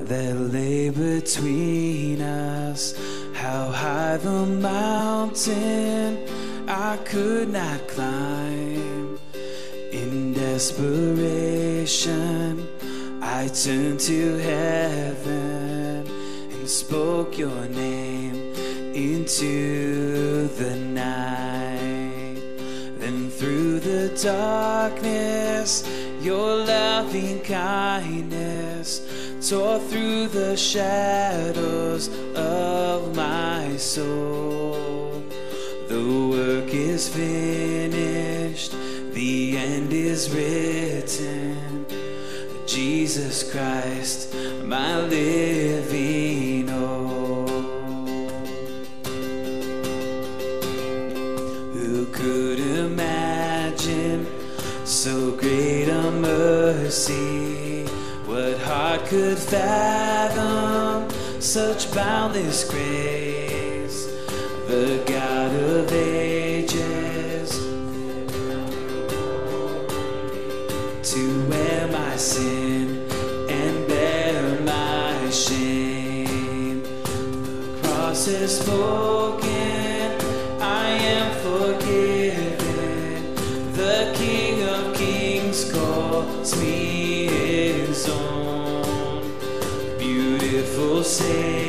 that 0.00 0.34
lay 0.34 0.88
between 0.88 2.22
us 2.22 2.94
how 3.34 3.70
high 3.70 4.16
the 4.16 4.46
mountain 4.46 6.26
I 6.66 6.96
could 7.04 7.50
not 7.50 7.86
climb. 7.86 8.89
Desperation, 10.60 12.52
I 13.22 13.48
turned 13.48 13.98
to 14.00 14.36
heaven 14.36 16.06
and 16.52 16.68
spoke 16.68 17.38
your 17.38 17.66
name 17.68 18.52
into 18.94 20.48
the 20.48 20.76
night. 20.76 22.42
Then 22.98 23.30
through 23.30 23.80
the 23.80 24.10
darkness, 24.22 25.82
your 26.20 26.56
loving 26.56 27.40
kindness 27.40 29.00
tore 29.48 29.78
through 29.78 30.28
the 30.28 30.58
shadows 30.58 32.10
of 32.36 33.16
my 33.16 33.78
soul. 33.78 35.22
The 35.88 36.28
work 36.30 36.74
is 36.74 37.08
finished, 37.08 38.74
end 39.60 39.92
is 39.92 40.30
written. 40.34 41.86
Jesus 42.66 43.50
Christ, 43.50 44.34
my 44.64 45.00
living 45.00 46.68
hope. 46.68 47.48
Who 51.74 52.06
could 52.12 52.60
imagine 52.60 54.26
so 54.84 55.32
great 55.32 55.88
a 55.88 56.10
mercy? 56.10 57.84
What 58.26 58.58
heart 58.60 59.04
could 59.06 59.38
fathom 59.38 61.10
such 61.40 61.92
boundless 61.92 62.64
grace? 62.70 64.06
The 64.68 65.02
God 65.06 65.52
of 65.54 65.92
ages, 65.92 66.49
is 78.30 78.60
spoken, 78.60 80.20
I 80.60 80.88
am 80.88 81.32
forgiven. 81.42 82.54
The 83.72 84.14
King 84.16 84.62
of 84.68 84.94
Kings 84.96 85.72
calls 85.72 86.56
me 86.60 87.26
his 87.26 88.08
own. 88.08 89.24
Beautiful 89.98 91.02
Savior. 91.02 91.59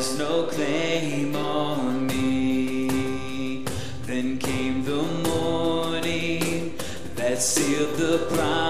has 0.00 0.18
no 0.18 0.44
claim 0.44 1.36
on 1.36 2.06
me. 2.06 3.62
Then 4.06 4.38
came 4.38 4.82
the 4.82 5.02
morning 5.28 6.74
that 7.16 7.42
sealed 7.42 7.96
the 7.96 8.26
promise. 8.30 8.69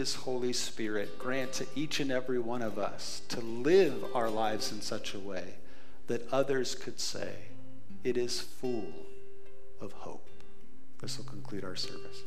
His 0.00 0.14
Holy 0.14 0.54
Spirit 0.54 1.18
grant 1.18 1.52
to 1.52 1.66
each 1.74 2.00
and 2.00 2.10
every 2.10 2.38
one 2.38 2.62
of 2.62 2.78
us 2.78 3.20
to 3.28 3.40
live 3.42 4.02
our 4.14 4.30
lives 4.30 4.72
in 4.72 4.80
such 4.80 5.12
a 5.12 5.18
way 5.18 5.56
that 6.06 6.26
others 6.32 6.74
could 6.74 6.98
say, 6.98 7.34
It 8.02 8.16
is 8.16 8.40
full 8.40 8.94
of 9.78 9.92
hope. 9.92 10.26
This 11.02 11.18
will 11.18 11.26
conclude 11.26 11.64
our 11.64 11.76
service. 11.76 12.22